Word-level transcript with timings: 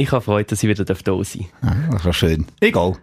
Ich 0.00 0.12
habe 0.12 0.22
Freude, 0.22 0.46
dass 0.46 0.62
ich 0.62 0.68
wieder 0.70 0.82
da 0.82 0.94
sein 0.94 1.04
darf. 1.04 1.44
Ah, 1.60 1.76
das 1.92 2.04
war 2.06 2.12
schön. 2.14 2.46
Egal. 2.58 2.96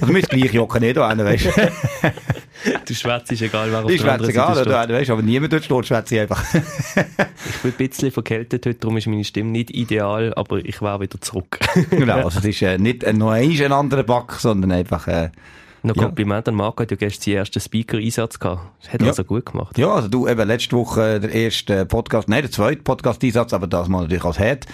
Also 0.00 0.12
ist 0.12 0.30
gleich 0.30 0.52
Jocke 0.52 0.80
nicht 0.80 0.96
da, 0.96 1.16
weißt 1.16 1.44
du. 1.44 1.50
du 2.88 2.94
schwätzt 2.94 3.30
egal, 3.30 3.70
wer 3.70 3.84
auf 3.84 3.90
ich 3.92 4.04
anderen 4.04 4.28
egal, 4.28 4.56
Seite 4.56 4.68
steht. 4.68 4.96
weißt, 4.96 5.10
aber 5.10 5.22
niemand 5.22 5.52
dort 5.52 5.64
steht, 5.64 5.86
schwätze 5.86 6.16
ich 6.16 6.20
einfach. 6.22 6.42
ich 6.54 7.56
bin 7.62 7.70
ein 7.70 7.76
bisschen 7.76 8.10
verkältet 8.10 8.66
heute, 8.66 8.80
darum 8.80 8.96
ist 8.96 9.06
meine 9.06 9.22
Stimme 9.22 9.50
nicht 9.50 9.70
ideal, 9.70 10.34
aber 10.34 10.56
ich 10.56 10.82
war 10.82 11.00
wieder 11.00 11.20
zurück. 11.20 11.60
genau, 11.90 12.24
also 12.24 12.40
es 12.40 12.44
ist 12.44 12.62
äh, 12.62 12.78
nicht 12.78 13.04
äh, 13.04 13.12
noch 13.12 13.30
ein 13.30 13.72
anderer 13.72 14.02
Back, 14.02 14.32
sondern 14.32 14.72
einfach... 14.72 15.06
Äh, 15.06 15.30
noch 15.84 15.96
ja. 15.96 16.02
Kompliment 16.02 16.48
an 16.48 16.56
Marco, 16.56 16.82
hat 16.82 16.90
ja 16.90 16.96
gestern 16.96 17.22
seinen 17.22 17.36
ersten 17.36 17.60
Speaker-Einsatz 17.60 18.38
gehabt. 18.40 18.88
Hat 18.92 19.00
ja. 19.00 19.06
also 19.06 19.22
gut 19.24 19.46
gemacht. 19.46 19.78
Ja, 19.78 19.94
also 19.94 20.08
du, 20.08 20.26
eben 20.26 20.46
letzte 20.46 20.76
Woche 20.76 21.20
der 21.20 21.30
erste 21.30 21.86
Podcast, 21.86 22.28
nein, 22.28 22.42
der 22.42 22.50
zweite 22.50 22.82
Podcast-Einsatz, 22.82 23.54
aber 23.54 23.68
das 23.68 23.88
mal 23.88 24.02
natürlich 24.02 24.24
als 24.24 24.38
Head. 24.38 24.66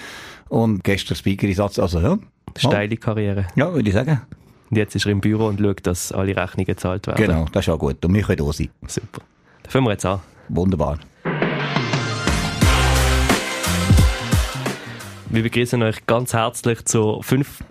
Und 0.48 0.84
gestern 0.84 1.16
Speaker-Einsatz, 1.16 1.78
also 1.78 2.00
ja. 2.00 2.18
Steile 2.56 2.96
Karriere. 2.96 3.46
Ja, 3.56 3.72
würde 3.72 3.88
ich 3.88 3.94
sagen. 3.94 4.22
Und 4.70 4.76
jetzt 4.76 4.94
ist 4.94 5.06
er 5.06 5.12
im 5.12 5.20
Büro 5.20 5.46
und 5.46 5.60
schaut, 5.60 5.86
dass 5.86 6.12
alle 6.12 6.36
Rechnungen 6.36 6.66
gezahlt 6.66 7.06
werden. 7.06 7.24
Genau, 7.24 7.46
das 7.52 7.66
ist 7.66 7.72
auch 7.72 7.78
gut. 7.78 8.04
Und 8.04 8.14
wir 8.14 8.22
können 8.22 8.44
da 8.44 8.52
sein. 8.52 8.68
Super. 8.86 9.22
Da 9.62 9.70
fangen 9.70 9.86
wir 9.86 9.92
jetzt 9.92 10.06
an. 10.06 10.20
Wunderbar. 10.48 10.98
Wir 15.28 15.42
begrüßen 15.42 15.82
euch 15.82 16.06
ganz 16.06 16.32
herzlich 16.32 16.84
zur 16.84 17.22
fünf 17.22 17.62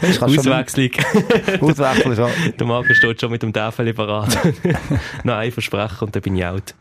Auswechslung. 0.00 0.90
Auswechslung 1.60 2.14
schon. 2.16 2.30
Der 2.58 2.66
Marco 2.66 2.94
steht 2.94 3.20
schon 3.20 3.30
mit 3.30 3.42
dem 3.42 3.52
Tafel 3.52 3.92
parat. 3.92 4.38
Noch 5.24 5.34
ein 5.34 5.52
Versprechen 5.52 6.06
und 6.06 6.14
dann 6.14 6.22
bin 6.22 6.36
ich 6.36 6.46
out. 6.46 6.74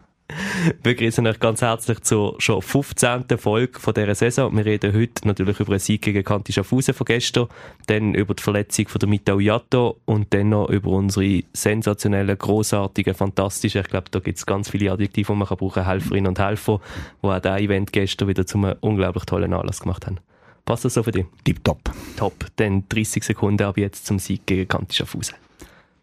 Wir 0.82 0.94
begrüßen 0.96 1.26
euch 1.26 1.40
ganz 1.40 1.62
herzlich 1.62 2.02
zur 2.02 2.36
schon 2.40 2.62
15. 2.62 3.26
Folge 3.38 3.80
von 3.80 3.94
dieser 3.94 4.16
Saison. 4.16 4.56
Wir 4.58 4.66
reden 4.66 4.94
heute 4.94 5.28
natürlich 5.28 5.60
über 5.60 5.76
den 5.76 5.80
Sieg 5.80 6.02
gegen 6.02 6.24
Kanti 6.24 6.52
Schaffhausen 6.52 6.94
von 6.94 7.06
gestern, 7.06 7.48
dann 7.88 8.14
über 8.14 8.34
die 8.34 8.44
Verletzung 8.44 8.88
von 8.88 9.00
der 9.00 9.10
Mitao 9.10 9.40
Yato 9.40 9.98
und 10.06 10.34
dann 10.34 10.50
noch 10.50 10.70
über 10.70 10.90
unsere 10.92 11.44
sensationellen, 11.54 12.38
grossartigen, 12.38 13.14
fantastischen, 13.14 13.82
ich 13.82 13.88
glaube, 13.88 14.08
da 14.12 14.20
gibt 14.20 14.38
es 14.38 14.46
ganz 14.46 14.70
viele 14.70 14.92
Adjektive, 14.92 15.32
die 15.32 15.38
man 15.38 15.48
kann 15.48 15.58
brauchen 15.58 15.86
Helferinnen 15.86 16.28
und 16.28 16.40
Helfer, 16.40 16.82
die 17.22 17.28
auch 17.28 17.40
dieses 17.40 17.60
Event 17.60 17.94
gestern 17.94 18.28
wieder 18.28 18.46
zu 18.46 18.58
einem 18.58 18.76
unglaublich 18.82 19.26
tollen 19.26 19.54
Anlass 19.54 19.80
gemacht 19.80 20.08
haben. 20.08 20.18
Passt 20.66 20.86
das 20.86 20.94
so 20.94 21.04
für 21.04 21.12
dich? 21.12 21.26
Tipptopp. 21.44 21.80
Top. 22.18 22.46
Dann 22.58 22.84
30 22.90 23.24
Sekunden 23.24 23.64
ab 23.64 23.78
jetzt 23.78 24.06
zum 24.06 24.20
Sieg 24.20 24.46
gegen 24.46 24.68
Kanti 24.68 24.98
Schaffhausen. 24.98 25.36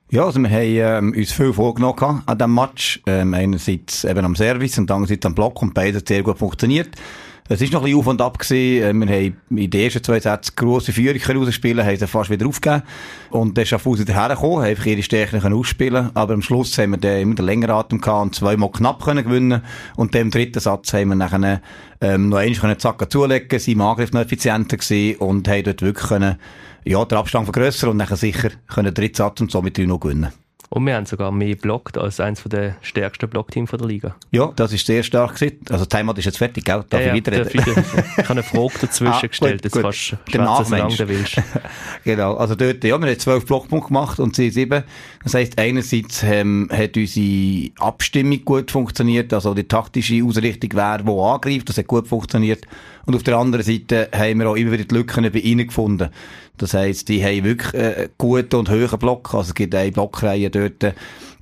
Ja, 0.08 0.24
also 0.24 0.40
wir 0.40 0.48
haben 0.48 1.08
ähm, 1.08 1.18
uns 1.18 1.32
viel 1.32 1.52
vorgenommen 1.52 2.22
an 2.26 2.38
diesem 2.38 2.54
Match. 2.54 3.02
Ähm, 3.06 3.34
einerseits 3.34 4.04
eben 4.04 4.24
am 4.24 4.36
Service 4.36 4.78
und 4.78 4.88
andererseits 4.88 5.26
am 5.26 5.34
Block 5.34 5.60
und 5.62 5.74
beides 5.74 6.04
sehr 6.06 6.22
gut 6.22 6.38
funktioniert. 6.38 6.90
Es 7.48 7.60
ist 7.60 7.72
noch 7.72 7.80
ein 7.80 7.86
bisschen 7.86 7.98
auf 7.98 8.06
und 8.06 8.20
ab 8.20 8.38
gewesen. 8.38 8.84
Äh, 8.84 8.92
wir 8.92 9.14
haben 9.14 9.36
in 9.58 9.70
den 9.70 9.80
ersten 9.80 10.04
zwei 10.04 10.20
Sätzen 10.20 10.52
grosse 10.54 10.92
Führung 10.92 11.20
rausspielen, 11.20 11.84
haben 11.84 11.96
sie 11.96 12.06
fast 12.06 12.30
wieder 12.30 12.46
aufgegeben. 12.46 12.84
Und 13.30 13.58
dann 13.58 13.66
Schaffhausen 13.66 14.06
dahergekommen, 14.06 14.58
haben 14.58 14.64
einfach 14.66 14.86
ihre 14.86 15.02
Stärken 15.02 15.52
ausspielen 15.52 16.10
Aber 16.14 16.34
am 16.34 16.42
Schluss 16.42 16.78
haben 16.78 16.91
wir 16.92 16.98
dann 16.98 17.20
immer 17.20 17.34
den 17.34 17.44
längeren 17.44 17.74
Atem 17.74 18.00
gehabt 18.00 18.22
und 18.22 18.34
zweimal 18.36 18.70
knapp 18.70 19.02
können 19.02 19.24
gewinnen. 19.24 19.62
Und 19.96 20.14
dann 20.14 20.22
im 20.22 20.30
dritten 20.30 20.60
Satz 20.60 20.92
haben 20.92 21.08
wir 21.08 21.16
nachher, 21.16 21.60
ähm, 22.00 22.28
noch 22.28 22.38
einmal 22.38 22.60
können 22.60 22.78
Zacken 22.78 23.10
zulegen, 23.10 23.58
sind 23.58 23.74
im 23.74 23.80
Angriff 23.80 24.12
noch 24.12 24.20
effizienter 24.20 24.76
gewesen 24.76 25.18
und 25.18 25.48
haben 25.48 25.64
dort 25.64 25.82
wirklich 25.82 26.06
können, 26.08 26.36
ja, 26.86 27.04
den 27.04 27.18
Abstand 27.18 27.46
vergrössern 27.46 27.90
und 27.90 27.96
nachher 27.96 28.16
sicher 28.16 28.50
können 28.68 28.94
dritten 28.94 29.16
Satz 29.16 29.40
und 29.40 29.50
somit 29.50 29.78
noch 29.78 30.00
gewinnen. 30.00 30.32
Und 30.68 30.84
wir 30.84 30.96
haben 30.96 31.06
sogar 31.06 31.30
mehr 31.30 31.54
blockt 31.54 31.96
als 31.96 32.18
eines 32.18 32.42
der 32.42 32.76
stärksten 32.82 33.30
Blockteams 33.30 33.70
der 33.70 33.86
Liga. 33.86 34.16
Ja, 34.32 34.52
das 34.56 34.72
ist 34.72 34.84
sehr 34.84 35.04
stark 35.04 35.36
gewesen. 35.36 35.60
Also 35.70 35.84
die 35.84 35.96
Heimat 35.96 36.18
ist 36.18 36.24
jetzt 36.24 36.38
fertig, 36.38 36.64
gell? 36.64 36.84
Darf 36.90 37.00
ja, 37.00 37.14
ich 37.14 37.24
weiterreden? 37.24 37.50
Ja, 37.54 37.62
ich, 37.62 38.18
habe 38.18 38.30
eine 38.30 38.42
Frage 38.42 38.72
dazwischen 38.80 39.12
ah, 39.12 39.26
gestellt, 39.26 39.64
jetzt 39.64 39.72
kannst 39.72 40.12
du 40.12 40.16
schwätzen, 40.32 40.96
du 40.96 41.08
willst. 41.08 41.42
genau, 42.04 42.34
also 42.34 42.56
dort, 42.56 42.82
ja, 42.82 42.98
wir 42.98 43.08
haben 43.08 43.18
zwölf 43.18 43.46
Blockpunkte 43.46 43.88
gemacht 43.88 44.18
und 44.18 44.34
sie 44.34 44.50
sieben. 44.50 44.82
Das 45.22 45.34
heisst, 45.34 45.56
einerseits 45.58 46.24
ähm, 46.24 46.68
hat 46.72 46.96
unsere 46.96 47.70
Abstimmung 47.78 48.44
gut 48.44 48.70
funktioniert, 48.70 49.32
also 49.32 49.54
die 49.54 49.69
taktische 49.69 50.25
Ausrichtung, 50.25 50.70
wer 50.75 51.00
wo 51.04 51.25
angreift, 51.25 51.69
das 51.69 51.78
hat 51.78 51.86
gut 51.86 52.08
funktioniert. 52.08 52.66
Und 53.06 53.15
auf 53.15 53.22
der 53.22 53.39
anderen 53.39 53.65
Seite 53.65 54.09
haben 54.12 54.41
wir 54.41 54.50
auch 54.50 54.56
immer 54.56 54.72
wieder 54.72 54.84
die 54.84 54.94
Lücken 54.94 55.31
bei 55.33 55.39
ihnen 55.39 55.69
gefunden. 55.69 56.11
Das 56.59 56.75
heisst, 56.75 57.09
die 57.09 57.22
haben 57.22 57.44
wirklich 57.44 57.72
äh, 57.75 58.09
gute 58.19 58.59
und 58.59 58.69
hohe 58.69 58.89
Block. 58.99 59.33
Also 59.33 59.50
es 59.50 59.55
gibt 59.55 59.75
eine 59.75 59.93
Blockreihe 59.93 60.50
dort, 60.50 60.94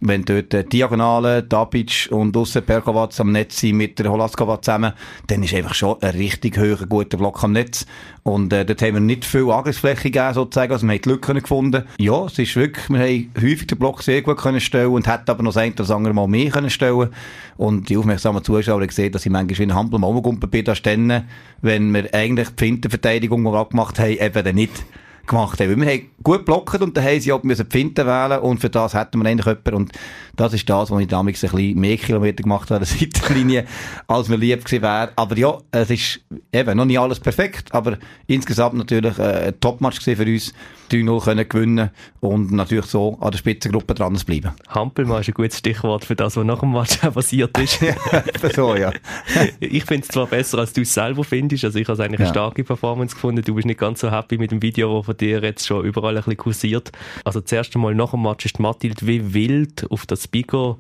wenn 0.05 0.25
dort 0.25 0.73
Diagonale, 0.73 1.43
Dabic 1.43 2.09
und 2.11 2.37
Usse 2.37 2.61
Perkovac 2.61 3.19
am 3.19 3.33
Netz 3.33 3.61
sind 3.61 3.79
mit 3.79 3.99
der 3.99 4.11
Holaskova 4.11 4.61
zusammen, 4.61 4.93
dann 5.29 5.43
ist 5.43 5.55
einfach 5.55 5.75
schon 5.75 6.01
ein 6.03 6.11
richtig 6.11 6.59
hoher, 6.59 6.87
guter 6.87 7.17
Block 7.17 7.43
am 7.43 7.53
Netz. 7.53 7.87
Und 8.23 8.53
äh, 8.53 8.67
dort 8.67 8.83
haben 8.83 8.95
wir 8.95 9.01
nicht 9.01 9.25
viel 9.25 9.51
Angriffsfläche 9.51 10.11
gegeben, 10.11 10.35
sozusagen. 10.35 10.73
Also 10.73 10.87
wir 10.87 10.93
haben 10.93 11.03
die 11.03 11.09
Lücken 11.09 11.39
gefunden. 11.41 11.85
Ja, 11.99 12.27
es 12.27 12.39
ist 12.39 12.55
wirklich, 12.55 12.89
wir 12.91 13.01
haben 13.01 13.33
häufig 13.37 13.67
den 13.67 13.79
Block 13.79 14.03
sehr 14.03 14.21
gut 14.21 14.37
können 14.37 14.61
stellen 14.61 14.91
und 14.91 15.07
hätten 15.07 15.31
aber 15.31 15.43
noch 15.43 15.57
eine 15.57 15.73
oder 15.73 15.97
andere 15.97 16.15
Mal 16.15 16.29
mehr 16.29 16.51
können 16.51 16.71
stellen 16.71 17.09
Und 17.57 17.89
die 17.89 17.97
aufmerksamen 17.97 18.45
Zuschauer 18.45 18.81
haben 18.81 18.87
gesehen, 18.87 19.13
dass 19.13 19.25
ich 19.25 19.33
manchmal 19.33 19.59
wie 19.59 19.63
ein 19.63 19.75
Hampel 19.75 19.99
mal 19.99 20.09
umgekumpelt 20.09 20.51
bin, 20.51 20.65
da 20.65 20.75
stehen, 20.75 21.25
wenn 21.63 21.93
wir 21.95 22.13
eigentlich 22.13 22.49
die 22.51 22.65
Fintenverteidigung, 22.65 23.43
die 23.43 23.51
wir 23.51 23.59
abgemacht 23.59 23.99
haben, 23.99 24.19
eben 24.19 24.45
dann 24.45 24.55
nicht 24.55 24.85
gemacht 25.27 25.61
haben. 25.61 25.81
wir 25.81 25.91
haben 25.91 26.11
gut 26.23 26.45
blockt 26.45 26.81
und 26.81 26.97
dann 26.97 27.05
haben 27.05 27.21
sie 27.21 27.33
auch 27.33 27.43
müssen 27.43 27.67
Pfinte 27.67 28.07
wählen 28.07 28.41
und 28.41 28.59
für 28.59 28.71
das 28.71 28.95
hätten 28.95 29.23
wir 29.23 29.29
eigentlich 29.29 29.47
jemanden 29.47 29.75
und 29.75 29.93
das 30.37 30.53
ist 30.53 30.69
das, 30.69 30.91
wo 30.91 30.99
ich 30.99 31.07
damals 31.07 31.45
ein 31.45 31.51
bisschen 31.51 31.81
mehr 31.81 31.97
Kilometer 31.97 32.43
gemacht 32.43 32.71
habe, 32.71 32.81
an 32.81 32.87
der 32.87 32.99
Seitenlinie, 33.23 33.67
als 34.09 34.29
mir 34.29 34.37
lieb 34.37 34.65
gewesen 34.65 34.83
wäre. 34.83 35.11
Aber 35.17 35.37
ja, 35.37 35.59
es 35.71 35.91
ist 35.91 36.21
eben 36.53 36.77
noch 36.77 36.85
nicht 36.85 36.99
alles 36.99 37.21
perfekt, 37.21 37.73
aber 37.73 37.99
insgesamt 38.27 38.75
natürlich 38.75 39.19
äh, 39.19 39.49
ein 39.49 39.61
Topmatch 39.61 40.01
für 40.01 40.25
uns. 40.25 40.53
3-0 40.91 41.25
können 41.25 41.49
gewinnen 41.49 41.91
und 42.21 42.53
natürlich 42.53 42.87
so 42.87 43.17
an 43.21 43.31
der 43.31 43.39
Spitzengruppe 43.39 43.95
dran 43.95 44.17
zu 44.17 44.25
bleiben. 44.25 44.53
Hampelmann 44.69 45.21
ist 45.21 45.29
ein 45.29 45.35
gutes 45.35 45.59
Stichwort 45.59 46.05
für 46.05 46.15
das, 46.15 46.37
was 46.37 46.45
nach 46.45 46.61
dem 46.61 46.73
Match 46.73 46.99
passiert 46.99 47.57
ist. 47.59 47.81
so, 48.55 48.77
ja. 48.77 48.93
ich 49.61 49.85
finde 49.85 50.07
es 50.07 50.09
zwar 50.09 50.27
besser, 50.27 50.59
als 50.59 50.73
du 50.73 50.83
es 50.83 50.93
selber 50.93 51.25
findest, 51.25 51.65
also 51.65 51.79
ich 51.79 51.89
habe 51.89 52.03
eigentlich 52.03 52.21
ja. 52.21 52.27
eine 52.27 52.35
starke 52.35 52.65
Performance 52.65 53.15
gefunden, 53.15 53.43
du 53.43 53.55
bist 53.55 53.67
nicht 53.67 53.81
ganz 53.81 54.01
so 54.01 54.11
happy 54.11 54.39
mit 54.39 54.51
dem 54.51 54.63
Video, 54.63 55.03
das 55.07 55.14
von 55.15 55.17
dir 55.17 55.43
jetzt 55.43 55.67
schon 55.67 55.85
überall 55.85 56.17
ein 56.17 56.23
bisschen 56.23 56.37
kursiert. 56.37 56.93
Also 57.25 57.41
das 57.41 57.53
erste 57.53 57.79
Mal 57.79 57.95
nach 57.95 58.11
dem 58.11 58.23
Match 58.23 58.45
ist 58.45 58.59
Mathilde 58.59 59.07
wie 59.07 59.35
wild 59.35 59.87
auf 59.91 60.07
das 60.07 60.25
Speaker 60.25 60.77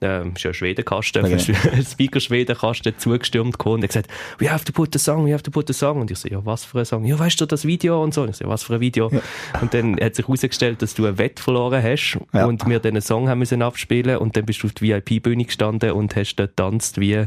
ähm, 0.00 0.32
ist 0.34 0.42
ja 0.42 0.52
Schwedenkasten, 0.52 1.24
okay. 1.24 1.38
Speaker 1.90 2.20
Schwedenkasten 2.20 2.92
zugestürmt 2.98 3.52
gekommen 3.52 3.76
und 3.76 3.82
er 3.84 3.88
gesagt, 3.88 4.10
we 4.38 4.50
have 4.50 4.64
to 4.64 4.72
put 4.72 4.94
a 4.94 4.98
song, 4.98 5.24
we 5.24 5.32
have 5.32 5.42
to 5.42 5.50
put 5.50 5.70
a 5.70 5.72
song. 5.72 6.00
Und 6.00 6.10
ich 6.10 6.18
so, 6.18 6.28
ja, 6.28 6.44
was 6.44 6.64
für 6.64 6.80
ein 6.80 6.84
Song? 6.84 7.04
Ja, 7.04 7.18
weißt 7.18 7.40
du 7.40 7.46
das 7.46 7.64
Video 7.64 8.02
und 8.02 8.12
so? 8.12 8.22
Und 8.22 8.30
ich 8.30 8.36
so, 8.36 8.44
ja, 8.44 8.50
was 8.50 8.64
für 8.64 8.74
ein 8.74 8.80
Video? 8.80 9.08
Ja. 9.10 9.20
Und 9.62 9.72
dann 9.72 9.98
hat 9.98 10.16
sich 10.16 10.26
herausgestellt, 10.26 10.82
dass 10.82 10.94
du 10.94 11.06
ein 11.06 11.16
Wett 11.16 11.40
verloren 11.40 11.82
hast 11.82 12.18
ja. 12.34 12.44
und 12.44 12.66
wir 12.68 12.80
diesen 12.80 13.00
Song 13.00 13.28
haben 13.28 13.38
müssen 13.38 13.62
abspielen 13.62 14.18
und 14.18 14.36
dann 14.36 14.44
bist 14.44 14.62
du 14.62 14.66
auf 14.66 14.74
die 14.74 14.88
VIP-Bühne 14.88 15.44
gestanden 15.44 15.92
und 15.92 16.14
hast 16.16 16.36
dort 16.36 16.56
tanzt 16.56 17.00
wie 17.00 17.26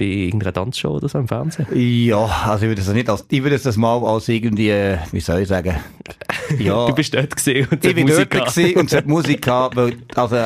bei 0.00 0.06
irgendeiner 0.06 0.52
Tanzshow 0.52 0.96
oder 0.96 1.08
so 1.08 1.18
im 1.18 1.28
Fernsehen? 1.28 1.66
Ja, 1.74 2.24
also 2.46 2.64
ich 2.64 2.70
würde 2.70 2.82
das 2.82 2.92
nicht 2.92 3.08
als, 3.08 3.24
ich 3.28 3.42
würde 3.42 3.58
das 3.58 3.76
mal 3.76 4.02
als 4.04 4.28
irgendwie, 4.28 4.72
wie 5.12 5.20
soll 5.20 5.42
ich 5.42 5.48
sagen? 5.48 5.76
Ja. 6.58 6.88
du 6.88 6.94
bist 6.96 7.14
dort 7.14 7.36
gesehen 7.36 7.68
und 7.70 7.84
Ich 7.84 7.94
bin 7.94 8.08
Musik 8.08 8.30
dort 8.30 8.46
gesehen 8.46 8.76
und 8.76 8.92
es 8.92 9.04
Musik 9.04 9.42
gehabt, 9.42 9.76
weil, 9.76 9.92
also, 10.16 10.36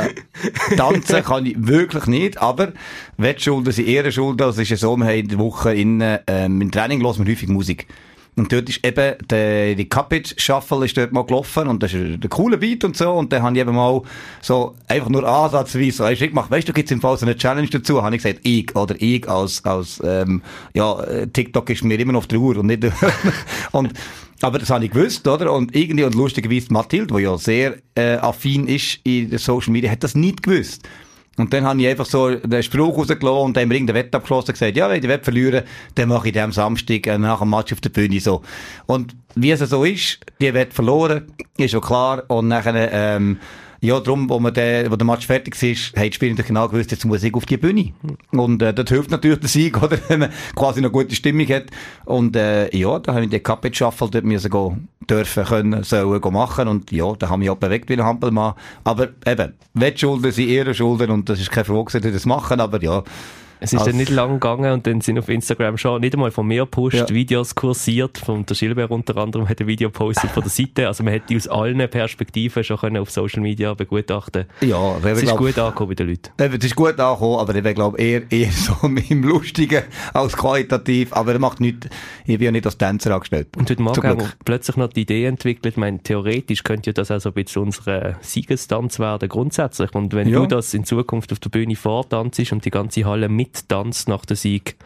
tanzen 0.77 1.25
kann 1.25 1.47
ich 1.47 1.55
wirklich 1.57 2.05
nicht, 2.07 2.37
aber 2.43 2.75
Wettschulden 3.17 3.73
sind 3.73 3.89
Ehrenschulden, 3.89 4.45
also 4.45 4.61
es 4.61 4.65
ist 4.65 4.71
ja 4.71 4.77
so, 4.77 4.97
wir 4.99 5.07
haben 5.07 5.19
in 5.19 5.29
der 5.29 5.39
Woche 5.39 5.73
in, 5.73 6.03
ähm, 6.27 6.61
im 6.61 6.71
Training 6.71 7.03
hören 7.03 7.25
wir 7.27 7.33
häufig 7.33 7.49
Musik. 7.49 7.87
Und 8.37 8.53
dort 8.53 8.69
ist 8.69 8.85
eben 8.85 9.15
der, 9.29 9.75
die 9.77 9.89
Cabbage 9.89 10.35
Shuffle 10.39 10.85
ist 10.85 10.97
dort 10.97 11.13
mal 11.13 11.25
gelaufen 11.25 11.69
und 11.69 11.83
das 11.83 11.95
ist 11.95 12.03
ein 12.03 12.29
cooler 12.29 12.57
Beat 12.57 12.85
und 12.85 12.97
so. 12.97 13.13
Und 13.13 13.33
dann 13.33 13.43
habe 13.43 13.55
ich 13.55 13.61
eben 13.61 13.75
mal 13.75 14.03
so 14.41 14.75
einfach 14.89 15.09
nur 15.09 15.25
ansatzweise 15.25 15.93
so 15.93 16.07
ich 16.09 16.19
gemacht, 16.19 16.51
weißt 16.51 16.69
du, 16.69 16.73
gibt's 16.73 16.91
im 16.91 17.01
Fall 17.01 17.17
so 17.17 17.27
eine 17.27 17.37
Challenge 17.37 17.69
dazu? 17.69 18.03
Habe 18.03 18.17
ich 18.17 18.23
gesagt, 18.23 18.41
ich 18.43 18.75
oder 18.75 18.97
ich 18.99 19.29
als, 19.29 19.65
als, 19.65 20.03
ähm, 20.05 20.43
ja, 20.75 21.27
TikTok 21.33 21.71
ist 21.71 21.85
mir 21.85 21.99
immer 21.99 22.13
noch 22.13 22.21
auf 22.21 22.27
der 22.27 22.41
Uhr 22.41 22.57
und 22.57 22.67
nicht, 22.67 22.85
und, 23.73 23.93
aber 24.43 24.59
das 24.59 24.71
habe 24.71 24.85
ich 24.85 24.91
gewusst, 24.91 25.27
oder? 25.29 25.53
Und 25.53 25.75
irgendwie, 25.77 26.05
und 26.05 26.15
lustigerweise 26.15 26.73
Mathilde, 26.73 27.15
die 27.15 27.23
ja 27.23 27.39
sehr 27.39 27.77
äh, 27.95 28.17
affin 28.17 28.67
ist 28.67 28.99
in 29.05 29.31
der 29.31 29.39
Social 29.39 29.73
Media, 29.73 29.91
hat 29.91 30.03
das 30.03 30.15
nicht 30.15 30.43
gewusst. 30.43 30.83
Und 31.37 31.53
dann 31.53 31.65
habe 31.65 31.81
ich 31.81 31.89
einfach 31.89 32.07
so 32.07 32.35
den 32.35 32.63
Spruch 32.63 32.97
rausgelassen 32.97 33.45
und 33.45 33.57
dann 33.57 33.69
wir 33.69 33.75
irgendein 33.75 33.97
Wett 33.97 34.15
abgeschlossen 34.15 34.49
und 34.49 34.55
gesagt, 34.55 34.77
ja, 34.77 34.89
wenn 34.89 35.03
ich 35.03 35.09
Wett 35.09 35.25
verlieren, 35.25 35.65
dann 35.97 36.09
mache 36.09 36.29
ich 36.29 36.33
den 36.33 36.45
am 36.45 36.53
Samstag 36.53 37.07
äh, 37.07 37.19
nach 37.19 37.41
dem 37.41 37.51
Match 37.51 37.73
auf 37.73 37.81
der 37.81 37.91
Bühne 37.91 38.21
so. 38.21 38.43
Und 38.87 39.17
wie 39.35 39.51
es 39.51 39.61
so 39.61 39.85
ist, 39.85 40.21
die 40.41 40.55
Wett 40.55 40.73
verloren, 40.73 41.25
ist 41.57 41.73
schon 41.73 41.81
klar. 41.81 42.23
Und 42.29 42.49
nachher, 42.49 42.93
ähm, 42.93 43.39
ja, 43.85 44.01
darum, 44.01 44.31
wo, 44.31 44.41
man 44.41 44.55
der, 44.55 44.91
wo 44.91 44.97
der 44.97 45.07
Match 45.07 45.27
fertig 45.27 45.63
ist, 45.63 45.95
haben 45.95 46.05
die 46.05 46.13
Spieler 46.15 46.43
genau 46.43 46.69
gewusst, 46.69 46.91
jetzt 46.91 47.05
muss 47.05 47.23
ich 47.23 47.35
auf 47.35 47.45
die 47.45 47.59
Bühne. 47.59 47.93
Und 48.31 48.63
äh, 48.63 48.73
das 48.73 48.89
hilft 48.89 49.11
natürlich 49.11 49.41
der 49.41 49.49
Sieg, 49.49 49.83
oder? 49.83 49.99
wenn 50.09 50.21
man 50.21 50.31
quasi 50.55 50.79
eine 50.81 50.91
gute 50.91 51.15
Stimmung 51.15 51.47
hat. 51.49 51.67
Und 52.07 52.35
äh, 52.35 52.75
ja, 52.75 52.99
da 52.99 53.13
haben 53.13 53.23
wir 53.23 53.29
den 53.29 53.43
Cup 53.43 53.67
Shuffle 53.75 54.09
dort 54.09 54.25
müssen 54.25 54.51
gehen, 54.51 54.89
dürfen, 55.09 55.45
können, 55.45 55.85
sollen 55.85 56.33
machen. 56.33 56.67
Und 56.67 56.93
ja, 56.93 57.13
da 57.13 57.29
haben 57.29 57.43
wir 57.43 57.53
auch 57.53 57.59
bewegt 57.59 57.91
wie 57.91 57.95
ein 57.95 58.05
Hampelmann. 58.05 58.55
Aber 58.85 59.09
eben, 59.27 59.53
Wettschulden 59.75 60.33
sind 60.33 60.49
ihre 60.49 60.75
Schulden 60.75 61.11
und 61.11 61.29
das 61.29 61.41
ist 61.41 61.51
keine 61.51 61.67
Frage, 61.67 61.93
dass 61.93 62.03
sie 62.03 62.13
das 62.13 62.25
machen. 62.25 62.61
Aber 62.61 62.83
ja, 62.83 63.03
Es 63.61 63.73
ist 63.73 63.87
dann 63.87 63.97
nicht 63.97 64.11
lang 64.11 64.35
gegangen 64.35 64.73
und 64.73 64.87
dann 64.87 65.01
sind 65.01 65.19
auf 65.19 65.29
Instagram 65.29 65.79
schon 65.79 66.01
nicht 66.01 66.15
einmal 66.15 66.31
von 66.31 66.47
mir 66.47 66.67
Post 66.67 66.97
ja. 66.97 67.09
Videos 67.09 67.55
kursiert. 67.55 68.19
Von 68.19 68.45
der 68.45 68.55
Schilber 68.55 68.91
unter 68.91 69.17
anderem 69.17 69.49
hat 69.49 69.61
ein 69.61 69.67
Video 69.67 69.91
postet 69.91 70.31
von 70.31 70.43
der 70.43 70.51
Seite. 70.51 70.87
Also 70.87 71.03
man 71.03 71.13
hätte 71.13 71.35
aus 71.37 71.49
allen 71.49 71.79
Perspektiven 71.89 72.63
schon 72.65 72.79
können 72.79 72.99
auf 72.99 73.11
Social 73.11 73.43
Media 73.43 73.75
begutachten 73.75 74.47
Ja, 74.61 74.97
es 74.99 75.19
ist 75.19 75.23
glaub, 75.25 75.39
gut 75.39 75.59
angekommen 75.59 75.89
bei 75.91 75.95
den 75.95 76.09
Leuten. 76.09 76.31
Es 76.37 76.65
ist 76.65 76.77
gut 76.77 76.99
angekommen, 76.99 77.39
aber 77.39 77.55
ich 77.55 77.75
glaube 77.75 77.99
eher, 77.99 78.23
eher 78.31 78.53
so 78.53 78.75
im 78.87 79.23
Lustigen 79.23 79.83
als 80.13 80.37
qualitativ. 80.37 81.13
Aber 81.13 81.33
er 81.33 81.39
macht 81.39 81.61
nichts. 81.61 81.89
Ich 82.27 82.39
bin 82.39 82.47
ja 82.47 82.53
nicht 82.53 82.67
als 82.67 82.77
Tänzer 82.77 83.15
angestellt. 83.15 83.49
Und 83.57 83.71
heute 83.71 83.83
Morgen 83.83 84.03
haben 84.03 84.21
wir 84.21 84.33
plötzlich 84.45 84.77
noch 84.77 84.89
die 84.89 85.03
Idee 85.03 85.27
entwickelt. 85.27 85.75
Ich 85.75 85.77
meine, 85.77 86.03
theoretisch 86.03 86.65
könnte 86.65 86.91
ja 86.91 86.93
das 86.93 87.11
also 87.11 87.31
ein 87.31 87.35
bisschen 87.35 87.63
unsere 87.63 88.17
Siegestanz 88.21 88.99
werden, 88.99 89.29
grundsätzlich. 89.29 89.95
Und 89.95 90.13
wenn 90.15 90.29
ja. 90.29 90.41
du 90.41 90.47
das 90.47 90.75
in 90.75 90.85
Zukunft 90.85 91.33
auf 91.33 91.39
der 91.39 91.51
Bühne 91.51 91.77
vortanzt 91.77 92.35
und 92.53 92.65
die 92.65 92.71
ganze 92.71 93.05
Halle 93.05 93.29
mittanzt 93.45 94.09
nach 94.09 94.25
der 94.25 94.37
Sieg, 94.37 94.77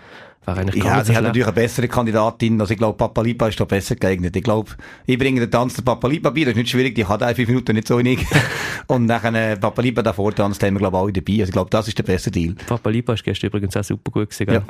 Ja, 0.47 1.05
sie 1.05 1.15
hat 1.15 1.25
natürlich 1.25 1.47
eine 1.47 1.55
bessere 1.55 1.89
Kandidatin. 1.89 2.61
Also 2.61 2.73
ich 2.73 2.79
glaube, 2.79 2.97
Papa 2.97 3.21
Lipa 3.21 3.49
ist 3.49 3.61
da 3.61 3.65
besser 3.65 3.97
geeignet. 3.97 4.35
Ich 4.35 4.43
glaube, 4.43 4.71
ich 5.07 5.19
bringe 5.19 5.41
den 5.41 5.51
Tanz 5.51 5.75
der 5.75 5.83
Papa 5.83 6.09
Lipa 6.09 6.31
bei. 6.31 6.41
Das 6.41 6.51
ist 6.51 6.57
nicht 6.57 6.71
schwierig. 6.71 6.95
Die 6.95 7.05
hat 7.05 7.23
auch 7.23 7.35
fünf 7.35 7.49
Minuten 7.49 7.75
nicht 7.75 7.87
so 7.87 7.99
wenig. 7.99 8.27
und 8.87 9.07
nachher 9.07 9.35
äh, 9.35 9.57
Papa 9.57 9.83
Lipa 9.83 10.03
davor 10.03 10.35
tanzt, 10.35 10.63
haben 10.63 10.75
wir 10.75 10.79
glaube 10.79 10.97
ich 10.97 11.03
alle 11.03 11.13
dabei. 11.13 11.33
Also 11.35 11.45
ich 11.45 11.53
glaube, 11.53 11.71
das 11.71 11.89
ist 11.89 11.99
der 11.99 12.05
beste 12.05 12.31
Deal. 12.31 12.55
Papa 12.67 12.89
Lipa 12.91 13.13
ist 13.13 13.25
gestern 13.25 13.49
übrigens 13.49 13.77
auch 13.77 13.85
super 13.85 14.11
gut 14.11 14.31
gewesen. 14.31 14.53
Ja. 14.53 14.63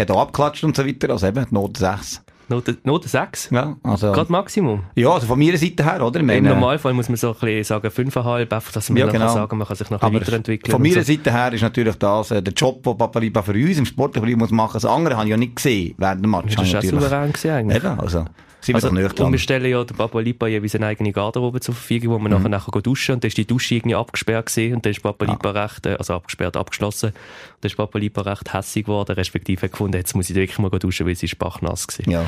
Hat 0.00 0.10
auch 0.10 0.20
abgeklatscht 0.20 0.64
und 0.64 0.76
so 0.76 0.86
weiter. 0.86 1.10
Also 1.10 1.26
eben, 1.26 1.44
Not 1.50 1.76
6. 1.76 2.22
Note, 2.48 2.76
Note 2.84 3.08
6? 3.08 3.50
Ja, 3.50 3.76
also. 3.82 4.12
Gerade 4.12 4.30
Maximum? 4.30 4.84
Ja, 4.94 5.10
also 5.10 5.26
von 5.26 5.38
meiner 5.38 5.56
Seite 5.56 5.84
her, 5.84 6.00
oder? 6.04 6.22
Meine, 6.22 6.38
Im 6.38 6.44
Normalfall 6.44 6.92
muss 6.94 7.08
man 7.08 7.16
so 7.16 7.30
ein 7.30 7.34
bisschen 7.34 7.64
sagen 7.64 7.88
5,5, 7.88 8.52
einfach, 8.52 8.72
dass 8.72 8.88
man 8.88 8.98
ja, 8.98 9.06
genau. 9.06 9.28
sagen 9.32 9.58
man 9.58 9.66
kann 9.66 9.76
sich 9.76 9.90
noch 9.90 10.00
weiterentwickeln. 10.00 10.70
Von 10.70 10.80
meiner 10.80 11.02
so. 11.02 11.12
Seite 11.12 11.32
her 11.32 11.52
ist 11.52 11.62
natürlich 11.62 11.96
das, 11.96 12.30
äh, 12.30 12.42
der 12.42 12.54
Job, 12.54 12.84
den 12.84 12.96
Papaliba 12.96 13.42
für 13.42 13.52
uns 13.52 13.78
im 13.78 13.86
Sportbereich 13.86 14.36
muss 14.36 14.52
machen. 14.52 14.74
Das 14.74 14.84
andere 14.84 15.16
habe 15.16 15.24
ich 15.26 15.30
ja 15.30 15.36
nicht 15.36 15.56
gesehen 15.56 15.94
während 15.98 16.22
dem 16.22 16.30
Match. 16.30 16.54
Das 16.54 16.68
ist 16.68 16.76
auch 16.76 16.82
souverän 16.82 17.32
gewesen 17.32 17.50
eigentlich. 17.50 17.84
Eben, 17.84 18.00
also. 18.00 18.24
Sind 18.66 18.74
also, 18.74 18.92
wir 18.92 19.20
und 19.20 19.30
wir 19.30 19.38
stellen 19.38 19.70
ja 19.70 19.84
der 19.84 19.94
Papa 19.94 20.18
Lipa 20.18 20.48
jeweils 20.48 20.74
eine 20.74 20.86
eigene 20.86 21.12
Garderobe 21.12 21.60
zur 21.60 21.72
Verfügung, 21.72 22.14
wo 22.14 22.18
man 22.18 22.32
mhm. 22.32 22.38
nachher, 22.38 22.48
nachher 22.48 22.82
duschen 22.82 23.14
und 23.14 23.22
dann 23.22 23.28
ist 23.28 23.36
die 23.36 23.46
Dusche 23.46 23.76
irgendwie 23.76 23.94
abgesperrt 23.94 24.46
gewesen 24.46 24.74
und 24.74 24.84
dann 24.84 24.90
ist 24.90 25.04
Papa 25.04 25.24
Lipa 25.24 25.50
ah. 25.50 25.62
recht, 25.62 25.86
äh, 25.86 25.94
also 25.96 26.14
abgesperrt, 26.14 26.56
abgeschlossen. 26.56 27.10
Und 27.10 27.14
dann 27.60 27.70
ist 27.70 27.76
Papa 27.76 27.96
Lipa 27.96 28.22
recht 28.22 28.52
hässig 28.52 28.86
geworden, 28.86 29.12
respektive 29.12 29.68
gefunden, 29.68 29.98
jetzt 29.98 30.16
muss 30.16 30.28
ich 30.28 30.34
wirklich 30.34 30.58
mal 30.58 30.68
duschen, 30.70 31.06
weil 31.06 31.14
sie 31.14 31.26
ist 31.26 31.38
bachnass 31.38 31.86
gewesen. 31.86 32.10
Ja 32.10 32.26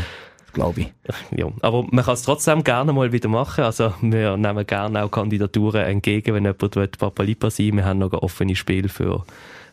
glaube 0.54 0.80
ich. 0.80 0.92
Ja, 1.36 1.48
aber 1.60 1.84
man 1.90 2.04
kann 2.04 2.14
es 2.14 2.22
trotzdem 2.22 2.64
gerne 2.64 2.92
mal 2.92 3.12
wieder 3.12 3.28
machen. 3.28 3.64
Also 3.64 3.92
wir 4.00 4.36
nehmen 4.36 4.66
gerne 4.66 5.04
auch 5.04 5.10
Kandidaturen 5.10 5.82
entgegen, 5.82 6.34
wenn 6.34 6.44
jemand 6.44 6.98
Papa 6.98 7.22
Lipa 7.22 7.50
sein 7.50 7.76
Wir 7.76 7.84
haben 7.84 7.98
noch 7.98 8.12
ein 8.12 8.18
offenes 8.18 8.58
Spiel 8.58 8.88
für 8.88 9.24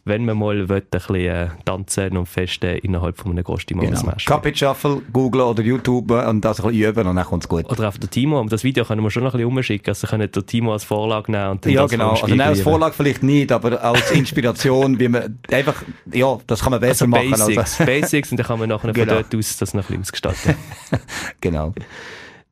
wenn 0.08 0.24
man 0.24 0.38
mal 0.38 0.70
will, 0.70 0.78
ein 0.78 0.84
bisschen 0.92 1.16
äh, 1.16 1.48
tanzen 1.66 2.16
und 2.16 2.28
festen 2.28 2.78
innerhalb 2.78 3.18
von 3.18 3.32
einem 3.32 3.44
Costume 3.44 3.88
genau. 3.88 4.00
Smash. 4.00 4.26
Shuffle, 4.54 5.02
Google 5.12 5.42
oder 5.42 5.64
YouTube 5.64 6.12
und 6.12 6.46
das 6.46 6.60
ein 6.60 6.68
bisschen 6.68 6.90
üben 6.90 7.08
und 7.08 7.16
dann 7.16 7.26
kommt 7.26 7.44
es 7.44 7.50
gut. 7.50 7.66
Oder 7.72 7.88
auf 7.88 7.98
der 7.98 8.10
Timo, 8.10 8.44
das 8.46 8.64
Video 8.64 8.86
können 8.86 9.02
wir 9.02 9.10
schon 9.10 9.24
noch 9.24 9.34
ein 9.34 9.40
bisschen 9.40 9.52
umschicken, 9.52 9.90
also 9.90 10.06
können 10.06 10.30
der 10.32 10.46
Timo 10.46 10.74
als 10.74 10.84
Vorlage 10.84 11.32
nehmen 11.32 11.50
und 11.50 11.66
dann 11.66 11.72
Ja 11.72 11.88
genau, 11.88 12.12
also 12.12 12.28
nein, 12.28 12.42
als 12.42 12.62
Vorlage 12.62 12.94
vielleicht 12.94 13.24
nicht, 13.24 13.52
aber 13.52 13.84
als 13.84 14.12
Inspiration, 14.12 15.00
wie 15.00 15.08
man 15.08 15.40
einfach, 15.52 15.84
ja, 16.14 16.38
das 16.46 16.62
kann 16.62 16.72
man 16.72 16.82
besser 16.82 17.06
also 17.06 17.08
machen. 17.08 17.32
Basics, 17.32 17.80
also. 17.80 17.86
Basics 17.86 18.32
und 18.32 18.38
dann 18.38 18.46
kann 18.46 18.60
man 18.60 18.70
nachher 18.70 18.94
genau. 18.94 19.14
von 19.14 19.24
dort 19.24 19.36
aus 19.36 19.58
das 19.58 19.74
noch 19.74 19.90
ein 19.90 20.00
bisschen 20.00 20.02
ausgestalten. 20.02 20.56
genau. 21.42 21.74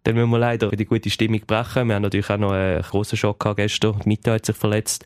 Dann 0.06 0.16
müssen 0.16 0.32
wir 0.32 0.40
leider 0.40 0.70
die 0.72 0.86
gute 0.86 1.10
Stimmung 1.10 1.42
brechen. 1.48 1.88
Wir 1.88 1.96
haben 1.96 2.02
natürlich 2.02 2.30
auch 2.30 2.38
noch 2.38 2.52
einen 2.52 2.82
grossen 2.82 3.16
Schock 3.16 3.40
gehabt 3.40 3.58
gestern. 3.58 4.02
Mita 4.04 4.34
hat 4.34 4.46
sich 4.46 4.56
verletzt 4.56 5.06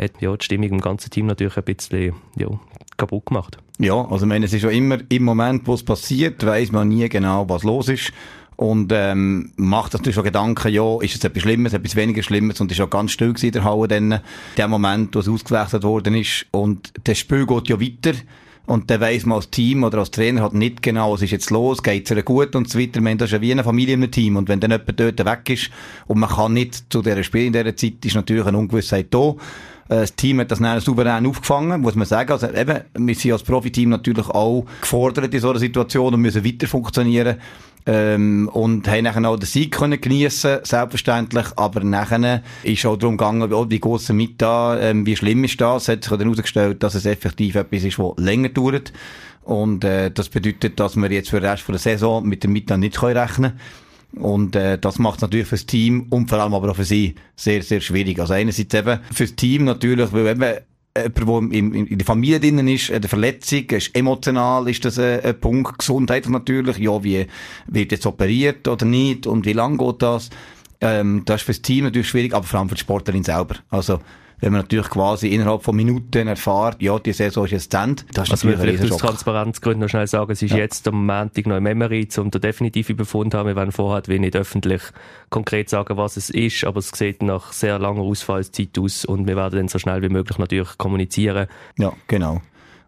hat 0.00 0.20
ja, 0.20 0.36
die 0.36 0.44
Stimmung 0.44 0.70
im 0.70 0.80
ganzen 0.80 1.10
Team 1.10 1.26
natürlich 1.26 1.56
ein 1.56 1.64
bisschen 1.64 2.14
ja, 2.36 2.48
kaputt 2.96 3.26
gemacht. 3.26 3.58
Ja, 3.78 3.94
also 3.94 4.24
ich 4.24 4.28
meine, 4.28 4.46
es 4.46 4.52
ist 4.52 4.62
ja 4.62 4.70
immer 4.70 4.98
im 5.08 5.24
Moment, 5.24 5.66
wo 5.66 5.74
es 5.74 5.82
passiert, 5.82 6.44
weiß 6.44 6.72
man 6.72 6.88
nie 6.88 7.08
genau, 7.08 7.48
was 7.48 7.62
los 7.62 7.88
ist. 7.88 8.12
Und 8.56 8.92
ähm, 8.94 9.52
macht 9.56 9.94
natürlich 9.94 10.16
schon 10.16 10.24
Gedanken, 10.24 10.70
ja, 10.70 11.00
ist 11.00 11.14
es 11.14 11.24
etwas 11.24 11.42
Schlimmes, 11.42 11.72
etwas 11.72 11.96
weniger 11.96 12.22
Schlimmes 12.22 12.60
und 12.60 12.70
ist 12.70 12.80
auch 12.82 12.90
ganz 12.90 13.12
still 13.12 13.34
in 13.40 13.52
der 13.52 13.64
Halle 13.64 13.88
dann, 13.88 14.20
der 14.58 14.68
Moment, 14.68 15.14
wo 15.14 15.20
es 15.20 15.28
ausgewechselt 15.28 15.82
worden 15.82 16.14
ist. 16.14 16.44
Und 16.50 16.92
das 17.04 17.16
Spiel 17.16 17.46
geht 17.46 17.70
ja 17.70 17.80
weiter. 17.80 18.18
Und 18.66 18.90
dann 18.90 19.00
weiss 19.00 19.26
man 19.26 19.36
als 19.36 19.50
Team 19.50 19.82
oder 19.82 19.98
als 19.98 20.10
Trainer 20.10 20.42
halt 20.42 20.54
nicht 20.54 20.82
genau, 20.82 21.12
was 21.12 21.22
ist 21.22 21.32
jetzt 21.32 21.50
los, 21.50 21.82
geht's 21.82 22.10
ihr 22.10 22.22
gut 22.22 22.54
und 22.54 22.68
so 22.68 22.78
weiter. 22.78 23.00
Man, 23.00 23.18
das 23.18 23.28
ist 23.28 23.32
ja 23.32 23.40
wie 23.40 23.50
eine 23.50 23.64
Familie 23.64 23.94
im 23.94 24.10
Team. 24.10 24.36
Und 24.36 24.48
wenn 24.48 24.60
dann 24.60 24.70
jemand 24.70 25.00
dort 25.00 25.24
weg 25.24 25.50
ist 25.50 25.70
und 26.06 26.20
man 26.20 26.30
kann 26.30 26.52
nicht 26.52 26.84
zu 26.88 27.02
dieser 27.02 27.22
Spiel 27.24 27.46
in 27.46 27.52
dieser 27.52 27.74
Zeit, 27.74 28.04
ist 28.04 28.14
natürlich 28.14 28.46
eine 28.46 28.58
Ungewissheit 28.58 29.08
da. 29.10 29.34
Äh, 29.88 30.00
das 30.00 30.14
Team 30.14 30.40
hat 30.40 30.50
das 30.50 30.60
dann 30.60 30.80
souverän 30.80 31.26
aufgefangen, 31.26 31.80
muss 31.80 31.96
man 31.96 32.06
sagen. 32.06 32.30
Also 32.30 32.48
eben, 32.48 32.80
wir 32.96 33.14
sind 33.14 33.32
als 33.32 33.42
Profiteam 33.42 33.90
natürlich 33.90 34.28
auch 34.28 34.64
gefordert 34.80 35.34
in 35.34 35.40
so 35.40 35.50
einer 35.50 35.58
Situation 35.58 36.14
und 36.14 36.20
müssen 36.20 36.44
weiter 36.44 36.68
funktionieren. 36.68 37.36
Ähm, 37.86 38.48
und 38.52 38.86
haben 38.88 39.04
nachher 39.04 39.28
auch 39.28 39.36
den 39.36 39.46
Sieg 39.46 39.72
können 39.72 40.00
geniessen, 40.00 40.58
selbstverständlich. 40.62 41.46
Aber 41.56 41.82
nachher 41.82 42.42
ist 42.62 42.86
auch 42.86 42.96
darum 42.96 43.16
gegangen, 43.16 43.52
oh, 43.52 43.66
wie 43.68 43.80
es 43.94 44.08
mit 44.10 44.40
da, 44.40 44.78
ähm, 44.78 45.06
wie 45.06 45.16
schlimm 45.16 45.44
ist 45.44 45.60
das? 45.60 45.88
Hat 45.88 46.04
sich 46.04 46.10
dann 46.10 46.20
herausgestellt, 46.20 46.82
dass 46.82 46.94
es 46.94 47.06
effektiv 47.06 47.54
etwas 47.54 47.84
ist, 47.84 47.98
das 47.98 48.12
länger 48.18 48.50
dauert. 48.50 48.92
Und 49.42 49.84
äh, 49.84 50.10
das 50.10 50.28
bedeutet, 50.28 50.78
dass 50.78 50.96
wir 50.96 51.10
jetzt 51.10 51.30
für 51.30 51.40
den 51.40 51.50
Rest 51.50 51.66
der 51.66 51.78
Saison 51.78 52.24
mit 52.26 52.44
dem 52.44 52.52
Mittag 52.52 52.78
nicht 52.78 53.02
rechnen 53.02 53.52
können. 53.52 53.60
Und 54.12 54.56
äh, 54.56 54.78
das 54.78 54.98
macht 54.98 55.16
es 55.16 55.22
natürlich 55.22 55.46
fürs 55.46 55.66
Team 55.66 56.06
und 56.10 56.28
vor 56.28 56.40
allem 56.40 56.54
aber 56.54 56.70
auch 56.70 56.76
für 56.76 56.84
sie 56.84 57.14
sehr, 57.36 57.62
sehr 57.62 57.80
schwierig. 57.80 58.18
Also 58.18 58.34
einerseits 58.34 58.74
eben 58.74 59.00
fürs 59.12 59.36
Team 59.36 59.64
natürlich, 59.64 60.12
weil 60.12 60.26
eben 60.26 60.60
jemand, 60.96 61.52
der 61.52 61.58
in, 61.58 61.98
der 61.98 62.06
Familie 62.06 62.40
drinnen 62.40 62.68
ist, 62.68 62.90
eine 62.90 63.08
Verletzung, 63.08 63.64
ist 63.70 63.94
emotional, 63.94 64.68
ist 64.68 64.84
das 64.84 64.98
ein, 64.98 65.20
ein 65.20 65.38
Punkt, 65.38 65.78
Gesundheit 65.78 66.28
natürlich, 66.28 66.78
ja, 66.78 67.02
wie 67.02 67.26
wird 67.66 67.92
jetzt 67.92 68.06
operiert 68.06 68.66
oder 68.66 68.86
nicht 68.86 69.26
und 69.26 69.46
wie 69.46 69.52
lange 69.52 69.78
geht 69.78 70.02
das? 70.02 70.30
Ähm, 70.80 71.22
das 71.26 71.42
ist 71.42 71.46
fürs 71.46 71.62
Team 71.62 71.84
natürlich 71.84 72.08
schwierig, 72.08 72.34
aber 72.34 72.44
vor 72.44 72.60
allem 72.60 72.68
für 72.68 72.74
die 72.74 72.80
Sportlerin 72.80 73.22
selber. 73.22 73.56
Also 73.68 74.00
wenn 74.40 74.52
man 74.52 74.62
natürlich 74.62 74.88
quasi 74.88 75.28
innerhalb 75.28 75.62
von 75.62 75.76
Minuten 75.76 76.28
erfahrt, 76.28 76.80
ja, 76.80 76.98
die 76.98 77.12
Saison 77.12 77.44
ist 77.44 77.50
jetzt 77.50 77.72
zu 77.72 77.78
Ende. 77.78 78.02
Das 78.12 78.28
ist 78.28 78.32
also 78.32 78.48
natürlich 78.48 78.78
vielleicht 78.78 78.92
aus 78.92 79.00
Transparenzgründen 79.00 79.80
noch 79.80 79.88
schnell 79.88 80.06
sagen, 80.06 80.32
es 80.32 80.42
ist 80.42 80.52
ja. 80.52 80.58
jetzt 80.58 80.88
am 80.88 81.06
Montag 81.06 81.46
noch 81.46 81.56
im 81.56 81.62
Memory, 81.62 82.08
um 82.16 82.30
den 82.30 82.40
definitiven 82.40 82.96
Befund 82.96 83.34
haben. 83.34 83.48
Wir 83.48 83.56
werden 83.56 83.72
vorher 83.72 84.02
nicht 84.18 84.36
öffentlich 84.36 84.82
konkret 85.28 85.68
sagen, 85.68 85.96
was 85.96 86.16
es 86.16 86.30
ist, 86.30 86.64
aber 86.64 86.78
es 86.78 86.88
sieht 86.88 87.22
nach 87.22 87.52
sehr 87.52 87.78
langer 87.78 88.00
Ausfallszeit 88.00 88.78
aus 88.78 89.04
und 89.04 89.26
wir 89.26 89.36
werden 89.36 89.58
dann 89.58 89.68
so 89.68 89.78
schnell 89.78 90.02
wie 90.02 90.08
möglich 90.08 90.38
natürlich 90.38 90.78
kommunizieren. 90.78 91.46
Ja, 91.78 91.92
genau. 92.06 92.40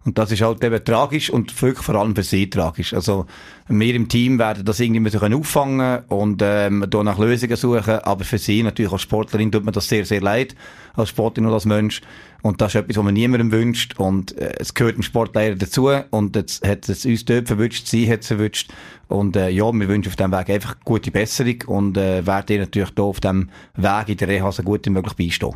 Und 0.04 0.18
das 0.18 0.32
ist 0.32 0.42
halt 0.42 0.64
eben 0.64 0.84
tragisch 0.84 1.30
und 1.30 1.60
wirklich 1.62 1.84
vor 1.84 1.94
allem 1.94 2.16
für 2.16 2.24
sie 2.24 2.50
tragisch. 2.50 2.92
Also, 2.92 3.26
wir 3.68 3.94
im 3.94 4.08
Team 4.08 4.38
werden 4.38 4.64
das 4.64 4.80
irgendwie 4.80 5.00
müssen 5.00 5.34
auffangen 5.34 6.02
und 6.08 6.42
ähm, 6.44 6.84
da 6.90 7.02
nach 7.04 7.18
Lösungen 7.18 7.56
suchen, 7.56 8.00
aber 8.00 8.24
für 8.24 8.38
sie 8.38 8.62
natürlich 8.62 8.92
als 8.92 9.02
Sportlerin 9.02 9.52
tut 9.52 9.64
mir 9.64 9.72
das 9.72 9.88
sehr, 9.88 10.04
sehr 10.04 10.20
leid, 10.20 10.56
als 10.94 11.10
Sportlerin 11.10 11.46
und 11.46 11.54
als 11.54 11.66
Mensch. 11.66 12.00
Und 12.42 12.60
das 12.60 12.74
ist 12.74 12.80
etwas, 12.80 12.96
was 12.96 13.04
man 13.04 13.14
niemandem 13.14 13.52
wünscht 13.52 13.94
und 13.98 14.36
äh, 14.36 14.54
es 14.58 14.74
gehört 14.74 14.96
dem 14.96 15.02
Sportler 15.02 15.54
dazu 15.54 15.90
und 16.10 16.34
jetzt 16.34 16.66
hat 16.66 16.88
es 16.88 17.06
uns 17.06 17.24
dort 17.24 17.46
verwünscht, 17.46 17.86
sie 17.86 18.10
hat 18.10 18.22
es 18.22 18.26
verwünscht 18.26 18.72
und 19.06 19.36
äh, 19.36 19.50
ja, 19.50 19.72
wir 19.72 19.88
wünschen 19.88 20.10
auf 20.10 20.16
diesem 20.16 20.32
Weg 20.32 20.50
einfach 20.50 20.80
gute 20.84 21.12
Besserung 21.12 21.62
und 21.66 21.96
äh, 21.96 22.26
werden 22.26 22.46
ihr 22.48 22.58
natürlich 22.58 22.90
hier 22.96 23.04
auf 23.04 23.20
dem 23.20 23.50
Weg 23.76 24.08
in 24.08 24.16
der 24.16 24.28
Reha 24.28 24.50
so 24.50 24.64
gut 24.64 24.84
wie 24.86 24.90
möglich 24.90 25.14
beistehen. 25.14 25.54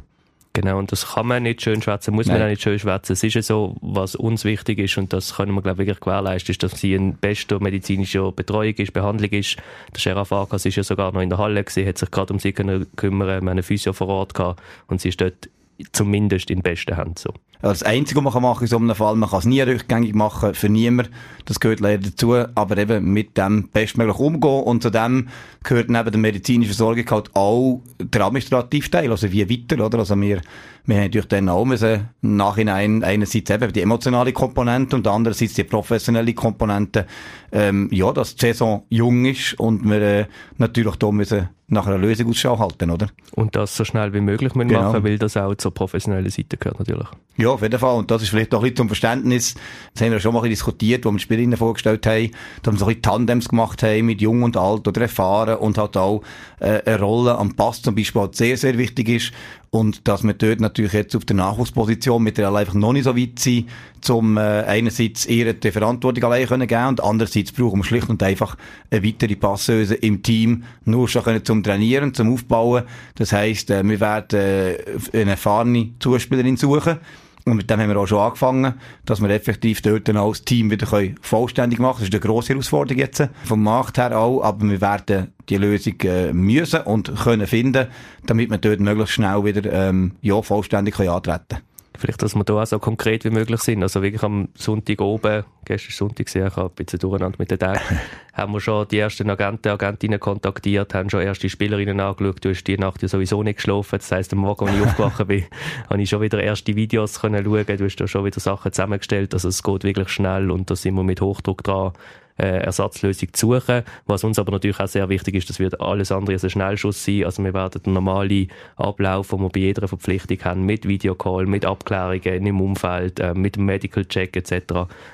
Genau, 0.56 0.78
und 0.78 0.90
das 0.90 1.08
kann 1.08 1.26
man 1.26 1.42
nicht 1.42 1.60
schön 1.60 1.82
schwätzen, 1.82 2.14
muss 2.14 2.28
Nein. 2.28 2.38
man 2.38 2.46
auch 2.46 2.50
nicht 2.50 2.62
schön 2.62 2.78
schwätzen. 2.78 3.12
Es 3.12 3.22
ist 3.22 3.34
ja 3.34 3.42
so, 3.42 3.76
was 3.82 4.14
uns 4.14 4.46
wichtig 4.46 4.78
ist, 4.78 4.96
und 4.96 5.12
das 5.12 5.36
können 5.36 5.52
wir, 5.52 5.60
glaube 5.60 5.82
ich, 5.82 5.88
wirklich 5.88 6.00
gewährleisten, 6.00 6.50
ist, 6.50 6.62
dass 6.62 6.80
sie 6.80 6.94
in 6.94 7.14
bester 7.14 7.60
medizinischer 7.60 8.32
Betreuung 8.32 8.72
ist, 8.72 8.94
Behandlung 8.94 9.28
ist. 9.32 9.58
Der 9.94 10.00
Sheriff 10.00 10.32
Akas 10.32 10.64
ist 10.64 10.76
ja 10.76 10.82
sogar 10.82 11.12
noch 11.12 11.20
in 11.20 11.28
der 11.28 11.36
Halle 11.36 11.62
gewesen, 11.62 11.86
hat 11.86 11.98
sich 11.98 12.10
gerade 12.10 12.32
um 12.32 12.38
sie 12.38 12.54
kümmern 12.54 12.86
können, 12.96 13.18
wir 13.18 13.34
haben 13.34 13.48
einen 13.50 13.62
Physio 13.62 13.92
vor 13.92 14.08
Ort 14.08 14.32
gehabt, 14.32 14.62
und 14.86 14.98
sie 14.98 15.10
ist 15.10 15.20
dort 15.20 15.50
zumindest 15.92 16.50
in 16.50 16.62
besten 16.62 16.96
Händen 16.96 17.16
so. 17.18 17.34
Das 17.62 17.82
Einzige, 17.82 18.24
was 18.24 18.34
man 18.34 18.42
machen 18.42 18.58
kann 18.58 18.64
in 18.64 18.68
so 18.68 18.76
einem 18.76 18.94
Fall, 18.94 19.16
man 19.16 19.30
kann 19.30 19.38
es 19.38 19.44
nie 19.46 19.60
rückgängig 19.60 20.14
machen 20.14 20.54
für 20.54 20.68
niemanden. 20.68 21.12
Das 21.46 21.60
gehört 21.60 21.80
leider 21.80 22.02
dazu. 22.02 22.34
Aber 22.54 22.76
eben 22.76 23.12
mit 23.12 23.36
dem 23.38 23.68
bestmöglich 23.68 24.18
umgehen. 24.18 24.62
Und 24.62 24.82
zu 24.82 24.90
dem 24.90 25.28
gehört 25.62 25.88
neben 25.88 26.10
der 26.10 26.20
medizinischen 26.20 26.74
Versorgung 26.74 27.04
halt 27.10 27.34
auch 27.34 27.80
der 27.98 28.24
administrative 28.24 28.90
Teil. 28.90 29.10
Also 29.10 29.32
wie 29.32 29.48
weiter, 29.48 29.84
oder? 29.84 29.98
Also 29.98 30.20
wir, 30.20 30.40
wir 30.84 30.96
haben 30.96 31.04
natürlich 31.04 31.28
dann 31.28 31.48
auch 31.48 31.64
müssen, 31.64 32.08
Nachhinein 32.20 33.02
einerseits 33.02 33.50
eben 33.50 33.72
die 33.72 33.82
emotionale 33.82 34.32
Komponente 34.32 34.96
und 34.96 35.06
andererseits 35.06 35.54
die 35.54 35.64
professionelle 35.64 36.34
Komponente. 36.34 37.06
Ähm, 37.52 37.88
ja, 37.90 38.12
dass 38.12 38.36
die 38.36 38.46
Saison 38.46 38.84
jung 38.90 39.24
ist 39.24 39.58
und 39.58 39.84
wir 39.84 40.02
äh, 40.02 40.26
natürlich 40.58 40.96
da 40.96 41.10
müssen 41.10 41.48
nach 41.68 41.86
einer 41.86 41.98
Lösung 41.98 42.30
Ausschau 42.30 42.58
halten, 42.58 42.90
oder? 42.90 43.08
Und 43.32 43.56
das 43.56 43.76
so 43.76 43.84
schnell 43.84 44.12
wie 44.14 44.20
möglich 44.20 44.52
genau. 44.52 44.82
machen, 44.82 45.02
weil 45.02 45.18
das 45.18 45.36
auch 45.36 45.54
zur 45.56 45.74
professionellen 45.74 46.30
Seite 46.30 46.56
gehört 46.56 46.78
natürlich. 46.78 47.08
Ja, 47.36 47.50
auf 47.50 47.62
jeden 47.62 47.78
Fall. 47.78 47.96
Und 47.96 48.10
das 48.10 48.22
ist 48.22 48.28
vielleicht 48.28 48.54
auch 48.54 48.58
ein 48.58 48.62
bisschen 48.62 48.76
zum 48.76 48.88
Verständnis. 48.88 49.54
Das 49.92 50.02
haben 50.02 50.12
wir 50.12 50.20
schon 50.20 50.32
mal 50.32 50.48
diskutiert, 50.48 51.04
wo 51.04 51.10
wir 51.10 51.16
die 51.16 51.22
Spielerinnen 51.22 51.58
vorgestellt 51.58 52.06
haben, 52.06 52.30
dass 52.62 52.74
wir 52.74 52.78
so 52.78 52.84
ein 52.84 52.88
bisschen 52.88 53.02
Tandems 53.02 53.48
gemacht 53.48 53.82
haben 53.82 54.06
mit 54.06 54.20
Jung 54.20 54.44
und 54.44 54.56
Alt 54.56 54.86
oder 54.86 55.02
Erfahren 55.02 55.56
und 55.58 55.76
halt 55.76 55.96
auch 55.96 56.22
äh, 56.60 56.82
eine 56.84 57.00
Rolle 57.00 57.36
am 57.36 57.54
Pass 57.54 57.82
zum 57.82 57.96
Beispiel 57.96 58.22
halt 58.22 58.36
sehr, 58.36 58.56
sehr 58.56 58.78
wichtig 58.78 59.08
ist. 59.08 59.32
Und 59.76 60.08
dass 60.08 60.22
wir 60.22 60.32
dort 60.32 60.60
natürlich 60.60 60.92
jetzt 60.92 61.14
auf 61.14 61.24
der 61.24 61.36
Nachwuchsposition 61.36 62.22
mit 62.22 62.38
der 62.38 62.52
einfach 62.52 62.74
noch 62.74 62.92
nicht 62.92 63.04
so 63.04 63.16
weit 63.16 63.38
sind, 63.38 63.68
zum 64.00 64.36
äh, 64.38 64.40
einerseits 64.40 65.26
ihr 65.26 65.52
die 65.52 65.70
Verantwortung 65.70 66.24
allein 66.24 66.46
können 66.46 66.66
geben 66.66 66.86
und 66.86 67.04
andererseits 67.04 67.52
brauchen 67.52 67.80
wir 67.80 67.84
schlicht 67.84 68.08
und 68.08 68.22
einfach 68.22 68.56
eine 68.90 69.04
weitere 69.04 69.36
Passeuse 69.36 69.94
im 69.94 70.22
Team, 70.22 70.64
nur 70.84 71.08
schon 71.08 71.24
können 71.24 71.44
zum 71.44 71.62
Trainieren, 71.62 72.14
zum 72.14 72.32
Aufbauen. 72.32 72.84
Das 73.16 73.32
heisst, 73.32 73.70
äh, 73.70 73.86
wir 73.86 74.00
werden 74.00 74.38
äh, 74.38 74.76
eine 75.12 75.32
erfahrene 75.32 75.90
Zuspielerin 75.98 76.56
suchen, 76.56 76.98
und 77.46 77.56
mit 77.56 77.70
dem 77.70 77.80
haben 77.80 77.88
wir 77.88 77.96
auch 77.96 78.06
schon 78.06 78.18
angefangen, 78.18 78.74
dass 79.04 79.20
wir 79.20 79.30
effektiv 79.30 79.80
dort 79.80 80.08
dann 80.08 80.16
als 80.16 80.42
Team 80.42 80.70
wieder 80.70 80.88
vollständig 81.20 81.78
machen 81.78 81.98
können. 81.98 82.10
Das 82.10 82.14
ist 82.14 82.24
eine 82.24 82.32
grosse 82.32 82.48
Herausforderung 82.52 82.98
jetzt, 82.98 83.28
vom 83.44 83.62
Markt 83.62 83.98
her 83.98 84.18
auch, 84.18 84.42
aber 84.42 84.68
wir 84.68 84.80
werden 84.80 85.32
die 85.48 85.56
Lösung 85.56 85.94
äh, 86.02 86.32
müssen 86.32 86.80
und 86.80 87.14
können 87.14 87.46
finden, 87.46 87.86
damit 88.26 88.50
wir 88.50 88.58
dort 88.58 88.80
möglichst 88.80 89.14
schnell 89.14 89.44
wieder 89.44 89.72
ähm, 89.72 90.12
ja, 90.22 90.42
vollständig 90.42 90.96
können 90.96 91.10
antreten 91.10 91.46
können. 91.48 91.75
Vielleicht, 91.98 92.22
dass 92.22 92.34
wir 92.34 92.44
da 92.44 92.62
auch 92.62 92.66
so 92.66 92.78
konkret 92.78 93.24
wie 93.24 93.30
möglich 93.30 93.60
sind. 93.60 93.82
Also 93.82 94.02
wirklich 94.02 94.22
am 94.22 94.48
Sonntag 94.54 95.00
oben, 95.00 95.44
gestern 95.64 95.92
Sonntag 95.92 96.26
gesehen, 96.26 96.46
ich 96.46 96.56
habe 96.56 96.70
ein 96.70 96.74
bisschen 96.74 96.98
durcheinander 96.98 97.36
mit 97.38 97.50
den 97.50 97.58
Tagen, 97.58 97.80
haben 98.32 98.52
wir 98.52 98.60
schon 98.60 98.86
die 98.88 98.98
ersten 98.98 99.30
Agenten, 99.30 99.68
Agentinnen 99.68 100.20
kontaktiert, 100.20 100.94
haben 100.94 101.10
schon 101.10 101.22
erste 101.22 101.48
Spielerinnen 101.48 102.00
angeschaut. 102.00 102.44
Du 102.44 102.50
hast 102.50 102.64
die 102.64 102.78
Nacht 102.78 103.02
ja 103.02 103.08
sowieso 103.08 103.42
nicht 103.42 103.56
geschlafen. 103.56 103.98
Das 103.98 104.12
heisst, 104.12 104.32
am 104.32 104.40
Morgen, 104.40 104.68
als 104.68 104.76
ich 104.76 104.82
aufgewacht 104.82 105.26
bin, 105.26 105.44
habe 105.90 106.02
ich 106.02 106.08
schon 106.08 106.20
wieder 106.20 106.42
erste 106.42 106.76
Videos 106.76 107.20
können 107.20 107.44
schauen. 107.44 107.66
Du 107.66 107.84
hast 107.84 107.96
da 107.96 108.06
schon 108.06 108.24
wieder 108.24 108.40
Sachen 108.40 108.72
zusammengestellt. 108.72 109.34
Also 109.34 109.48
es 109.48 109.62
geht 109.62 109.84
wirklich 109.84 110.08
schnell 110.08 110.50
und 110.50 110.70
da 110.70 110.76
sind 110.76 110.94
wir 110.94 111.02
mit 111.02 111.20
Hochdruck 111.20 111.62
dran 111.64 111.92
äh, 112.38 112.58
Ersatzlösung 112.58 113.32
zu 113.32 113.52
suchen. 113.52 113.82
Was 114.06 114.24
uns 114.24 114.38
aber 114.38 114.52
natürlich 114.52 114.80
auch 114.80 114.88
sehr 114.88 115.08
wichtig 115.08 115.34
ist, 115.34 115.48
das 115.48 115.58
wird 115.58 115.80
alles 115.80 116.12
andere 116.12 116.34
als 116.34 116.44
ein 116.44 116.50
Schnellschuss 116.50 117.04
sein. 117.04 117.24
Also 117.24 117.42
wir 117.42 117.54
werden 117.54 117.82
den 117.82 117.92
normalen 117.92 118.48
Ablauf, 118.76 119.28
den 119.28 119.40
wir 119.40 119.48
bei 119.48 119.60
jeder 119.60 119.88
Verpflichtung 119.88 120.38
haben, 120.44 120.64
mit 120.64 120.86
Videocall, 120.86 121.46
mit 121.46 121.64
Abklärungen 121.64 122.46
im 122.46 122.60
Umfeld, 122.60 123.20
äh, 123.20 123.34
mit 123.34 123.56
dem 123.56 123.64
Medical 123.64 124.04
Check 124.04 124.36
etc., 124.36 124.52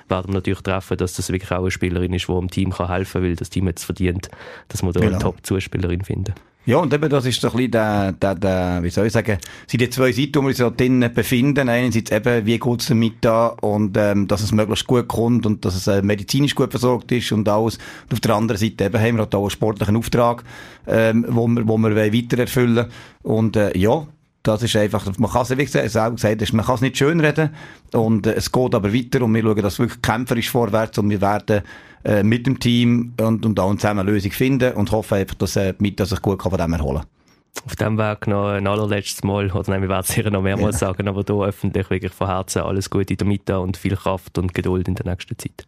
werden 0.08 0.28
wir 0.28 0.34
natürlich 0.34 0.60
treffen, 0.60 0.96
dass 0.96 1.14
das 1.14 1.30
wirklich 1.30 1.50
auch 1.52 1.60
eine 1.60 1.70
Spielerin 1.70 2.12
ist, 2.12 2.28
die 2.28 2.32
dem 2.32 2.50
Team 2.50 2.70
kann 2.70 2.88
helfen 2.88 3.12
kann, 3.12 3.22
weil 3.22 3.36
das 3.36 3.50
Team 3.50 3.66
jetzt 3.66 3.84
verdient, 3.84 4.28
dass 4.68 4.82
wir 4.82 4.92
da 4.92 5.00
genau. 5.00 5.12
eine 5.12 5.22
Top-Zuspielerin 5.22 6.02
finden. 6.02 6.34
Ja, 6.64 6.76
und 6.76 6.94
eben, 6.94 7.10
das 7.10 7.26
ist 7.26 7.40
so 7.40 7.48
ein 7.48 7.56
bisschen 7.56 7.70
der, 7.72 8.12
der, 8.12 8.34
der, 8.36 8.82
wie 8.84 8.90
soll 8.90 9.06
ich 9.06 9.12
sagen, 9.12 9.38
sind 9.66 9.80
die 9.80 9.90
zwei 9.90 10.12
Seiten, 10.12 10.36
wo 10.36 10.42
wir 10.42 10.48
uns 10.48 10.58
so 10.58 10.70
drinnen 10.70 11.12
befinden. 11.12 11.68
Einerseits 11.68 12.12
eben, 12.12 12.46
wie 12.46 12.56
geht's 12.56 12.86
damit 12.86 13.14
da 13.20 13.48
und, 13.48 13.96
ähm, 13.96 14.28
dass 14.28 14.42
es 14.42 14.52
möglichst 14.52 14.86
gut 14.86 15.08
kommt 15.08 15.44
und 15.44 15.64
dass 15.64 15.74
es 15.74 15.88
äh, 15.88 16.02
medizinisch 16.02 16.54
gut 16.54 16.70
versorgt 16.70 17.10
ist 17.10 17.32
und 17.32 17.48
alles. 17.48 17.78
Und 18.04 18.12
auf 18.12 18.20
der 18.20 18.36
anderen 18.36 18.60
Seite 18.60 18.84
eben 18.84 19.00
haben 19.00 19.16
wir 19.16 19.22
halt 19.22 19.34
auch 19.34 19.40
einen 19.40 19.50
sportlichen 19.50 19.96
Auftrag, 19.96 20.44
ähm, 20.86 21.26
wo 21.28 21.48
wir, 21.48 21.66
wo 21.66 21.78
wir 21.78 21.96
weiter 21.96 22.38
erfüllen 22.38 22.86
Und, 23.22 23.56
äh, 23.56 23.76
ja, 23.76 24.06
das 24.42 24.62
ist 24.62 24.74
einfach, 24.76 25.06
man 25.18 25.30
kann 25.30 25.42
es, 25.42 25.50
wie 25.50 25.64
gesagt, 25.64 25.84
gesagt 25.84 26.52
man 26.52 26.66
kann 26.66 26.74
es 26.74 26.80
nicht 26.80 26.96
schönreden 26.96 27.50
und 27.92 28.26
äh, 28.26 28.34
es 28.34 28.50
geht 28.50 28.74
aber 28.74 28.92
weiter 28.92 29.22
und 29.22 29.34
wir 29.34 29.42
schauen, 29.42 29.62
dass 29.62 29.74
es 29.74 29.78
wirklich 29.78 30.02
kämpferisch 30.02 30.50
vorwärts 30.50 30.98
und 30.98 31.10
wir 31.10 31.20
werden 31.20 31.62
äh, 32.04 32.22
mit 32.22 32.46
dem 32.46 32.58
Team 32.58 33.14
und, 33.20 33.46
und 33.46 33.60
auch 33.60 33.74
zusammen 33.76 34.00
eine 34.00 34.10
Lösung 34.10 34.32
finden 34.32 34.72
und 34.74 34.90
hoffen 34.90 35.18
einfach, 35.18 35.36
dass 35.36 35.56
äh, 35.56 35.74
Mita 35.78 36.04
sich 36.04 36.20
gut 36.20 36.42
von 36.42 36.56
dem 36.56 36.72
erholen 36.72 37.02
kann. 37.02 37.66
Auf 37.66 37.76
dem 37.76 37.98
Weg 37.98 38.26
noch 38.26 38.48
ein 38.48 38.66
allerletztes 38.66 39.22
Mal, 39.22 39.50
oder 39.50 39.70
nein, 39.70 39.82
wir 39.82 39.88
werden 39.88 40.04
es 40.08 40.14
sicher 40.14 40.30
noch 40.30 40.42
mehrmals 40.42 40.80
ja. 40.80 40.88
sagen, 40.88 41.06
aber 41.06 41.22
hier 41.26 41.46
öffentlich 41.46 41.90
wirklich 41.90 42.12
von 42.12 42.26
Herzen 42.26 42.62
alles 42.62 42.88
Gute 42.90 43.12
in 43.12 43.18
der 43.18 43.26
Mitte 43.26 43.60
und 43.60 43.76
viel 43.76 43.94
Kraft 43.94 44.38
und 44.38 44.54
Geduld 44.54 44.88
in 44.88 44.94
der 44.94 45.06
nächsten 45.06 45.36
Zeit. 45.38 45.66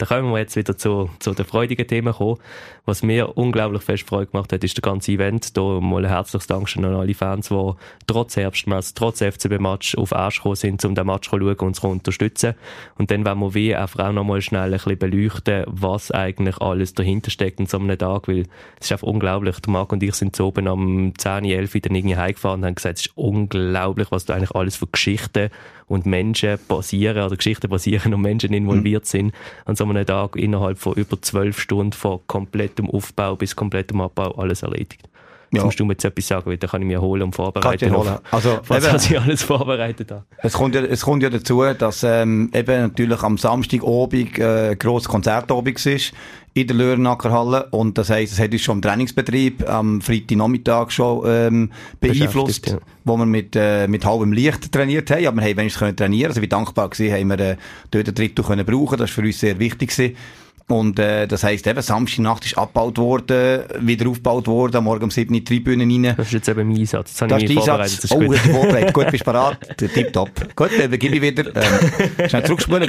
Da 0.00 0.06
können 0.06 0.30
wir 0.32 0.38
jetzt 0.38 0.56
wieder 0.56 0.78
zu, 0.78 1.10
zu 1.18 1.34
den 1.34 1.44
freudigen 1.44 1.86
Themen 1.86 2.14
kommen. 2.14 2.38
Was 2.86 3.02
mir 3.02 3.36
unglaublich 3.36 3.82
fest 3.82 4.08
Freude 4.08 4.30
gemacht 4.30 4.50
hat, 4.50 4.64
ist 4.64 4.74
der 4.74 4.80
ganze 4.80 5.12
Event. 5.12 5.58
Da 5.58 5.78
mal 5.78 6.06
ein 6.06 6.10
herzliches 6.10 6.46
Dankeschön 6.46 6.86
an 6.86 6.94
alle 6.94 7.12
Fans, 7.12 7.50
die 7.50 7.72
trotz 8.06 8.34
Herbstmess, 8.34 8.94
trotz 8.94 9.18
FCB-Match 9.18 9.96
auf 9.96 10.14
Arsch 10.14 10.36
gekommen 10.36 10.56
sind, 10.56 10.82
um 10.86 10.94
den 10.94 11.06
Match 11.06 11.28
zu 11.28 11.36
schauen 11.36 11.48
und 11.48 11.60
uns 11.60 11.80
zu 11.80 11.86
unterstützen. 11.86 12.54
Und 12.96 13.10
dann 13.10 13.26
wollen 13.26 13.40
wir 13.40 13.54
wie 13.54 13.76
einfach 13.76 14.08
auch 14.08 14.12
noch 14.12 14.24
mal 14.24 14.40
schnell 14.40 14.72
ein 14.72 14.78
bisschen 14.78 14.98
beleuchten, 14.98 15.64
was 15.66 16.10
eigentlich 16.10 16.56
alles 16.62 16.94
dahinter 16.94 17.30
steckt 17.30 17.60
in 17.60 17.66
so 17.66 17.78
einem 17.78 17.98
Tag, 17.98 18.26
weil 18.26 18.46
es 18.78 18.86
ist 18.86 18.92
einfach 18.92 19.06
unglaublich. 19.06 19.60
Der 19.60 19.70
Marc 19.70 19.92
und 19.92 20.02
ich 20.02 20.14
sind 20.14 20.34
so 20.34 20.46
oben 20.46 20.66
am 20.66 21.12
10, 21.18 21.44
11 21.44 21.72
dann 21.82 21.94
irgendwie 21.94 22.16
heimgefahren 22.16 22.60
und 22.60 22.66
haben 22.66 22.74
gesagt, 22.74 23.00
es 23.00 23.06
ist 23.06 23.18
unglaublich, 23.18 24.10
was 24.10 24.24
da 24.24 24.34
eigentlich 24.34 24.54
alles 24.54 24.76
für 24.76 24.86
Geschichten 24.86 25.50
und 25.90 26.06
Menschen 26.06 26.58
basieren 26.68 27.22
oder 27.24 27.36
Geschichten 27.36 27.68
basieren 27.68 28.14
und 28.14 28.20
Menschen 28.20 28.54
involviert 28.54 29.02
mhm. 29.02 29.06
sind 29.06 29.34
an 29.64 29.74
so 29.74 29.84
einem 29.90 30.06
Tag 30.06 30.36
innerhalb 30.36 30.78
von 30.78 30.94
über 30.94 31.20
zwölf 31.20 31.60
Stunden 31.60 31.92
von 31.92 32.20
komplettem 32.26 32.88
Aufbau 32.90 33.36
bis 33.36 33.56
komplettem 33.56 34.00
Abbau 34.00 34.32
alles 34.32 34.62
erledigt. 34.62 35.08
Ja. 35.52 35.64
musst 35.64 35.80
du 35.80 35.84
mir 35.84 35.94
jetzt 35.94 36.04
etwas 36.04 36.28
sagen, 36.28 36.46
weil 36.46 36.58
dann 36.58 36.70
kann 36.70 36.80
ich 36.82 36.86
mich 36.86 36.98
holen 36.98 37.22
und 37.22 37.34
vorbereiten. 37.34 37.94
Holen. 37.94 38.18
Also, 38.30 38.60
was 38.68 38.86
eben, 38.86 39.16
ich 39.16 39.20
alles 39.20 39.42
vorbereitet 39.42 40.10
habe. 40.10 40.24
Es 40.38 40.52
kommt 40.52 40.74
ja, 40.74 40.82
es 40.82 41.02
kommt 41.02 41.22
ja 41.22 41.30
dazu, 41.30 41.64
dass 41.76 42.04
ähm, 42.04 42.50
eben 42.54 42.82
natürlich 42.82 43.22
am 43.22 43.36
Samstag 43.36 43.82
obig 43.82 44.38
äh, 44.38 44.76
grosses 44.76 45.08
Konzert 45.08 45.50
obig 45.50 45.84
ist 45.84 46.12
in 46.52 46.66
der 46.66 46.76
Lörnackerhalle 46.76 47.68
und 47.70 47.96
das 47.96 48.10
heisst, 48.10 48.32
es 48.32 48.40
hat 48.40 48.52
uns 48.52 48.62
schon 48.62 48.78
im 48.78 48.82
Trainingsbetrieb 48.82 49.68
am 49.68 50.00
Freitagnachmittag 50.00 50.90
schon 50.90 51.22
ähm, 51.26 51.72
beeinflusst, 52.00 52.66
ja. 52.68 52.78
wo 53.04 53.16
wir 53.16 53.26
mit, 53.26 53.54
äh, 53.54 53.86
mit 53.86 54.04
halbem 54.04 54.32
Licht 54.32 54.72
trainiert 54.72 55.10
haben, 55.10 55.26
aber 55.26 55.36
wir 55.36 55.48
haben 55.48 55.56
wenigstens 55.58 55.94
trainieren 55.94 56.30
also 56.30 56.42
wie 56.42 56.48
dankbar 56.48 56.90
gewesen, 56.90 57.14
haben 57.14 57.28
wir 57.28 57.38
äh, 57.38 57.56
dort 57.92 58.08
den 58.08 58.14
Drittel 58.14 58.44
können 58.44 58.66
brauchen, 58.66 58.98
das 58.98 59.10
war 59.10 59.22
für 59.22 59.22
uns 59.22 59.38
sehr 59.38 59.58
wichtig 59.58 59.90
gewesen. 59.90 60.16
Und 60.70 61.00
äh, 61.00 61.26
das 61.26 61.42
heisst 61.42 61.66
eben, 61.66 61.82
Samstagnacht 61.82 62.46
ist 62.46 62.56
abgebaut 62.56 62.96
worden, 62.96 63.64
wieder 63.80 64.08
aufgebaut 64.08 64.46
worden, 64.46 64.76
am 64.76 64.84
Morgen 64.84 65.02
um 65.02 65.10
7 65.10 65.34
in 65.34 65.40
die 65.40 65.44
Tribünen 65.44 65.90
rein. 65.90 66.14
Das 66.16 66.28
ist 66.28 66.32
jetzt 66.32 66.48
eben 66.48 66.68
mein 66.68 66.78
Einsatz. 66.78 67.16
Das, 67.16 67.28
das 67.28 67.42
ist 67.42 67.48
der 67.48 67.74
Einsatz. 67.74 67.96
Das 67.96 68.04
ist 68.04 68.12
oh, 68.12 68.20
gut. 68.20 68.38
vorbereitet. 68.38 68.94
gut, 68.94 69.10
bist 69.10 69.24
parat. 69.24 69.58
Tipptopp. 69.76 70.54
Gut, 70.54 70.70
dann 70.78 70.96
gebe 70.96 71.16
ich 71.16 71.22
wieder. 71.22 71.44
Ähm, 71.56 72.28
schnell 72.28 72.44
zurückspulen. 72.44 72.88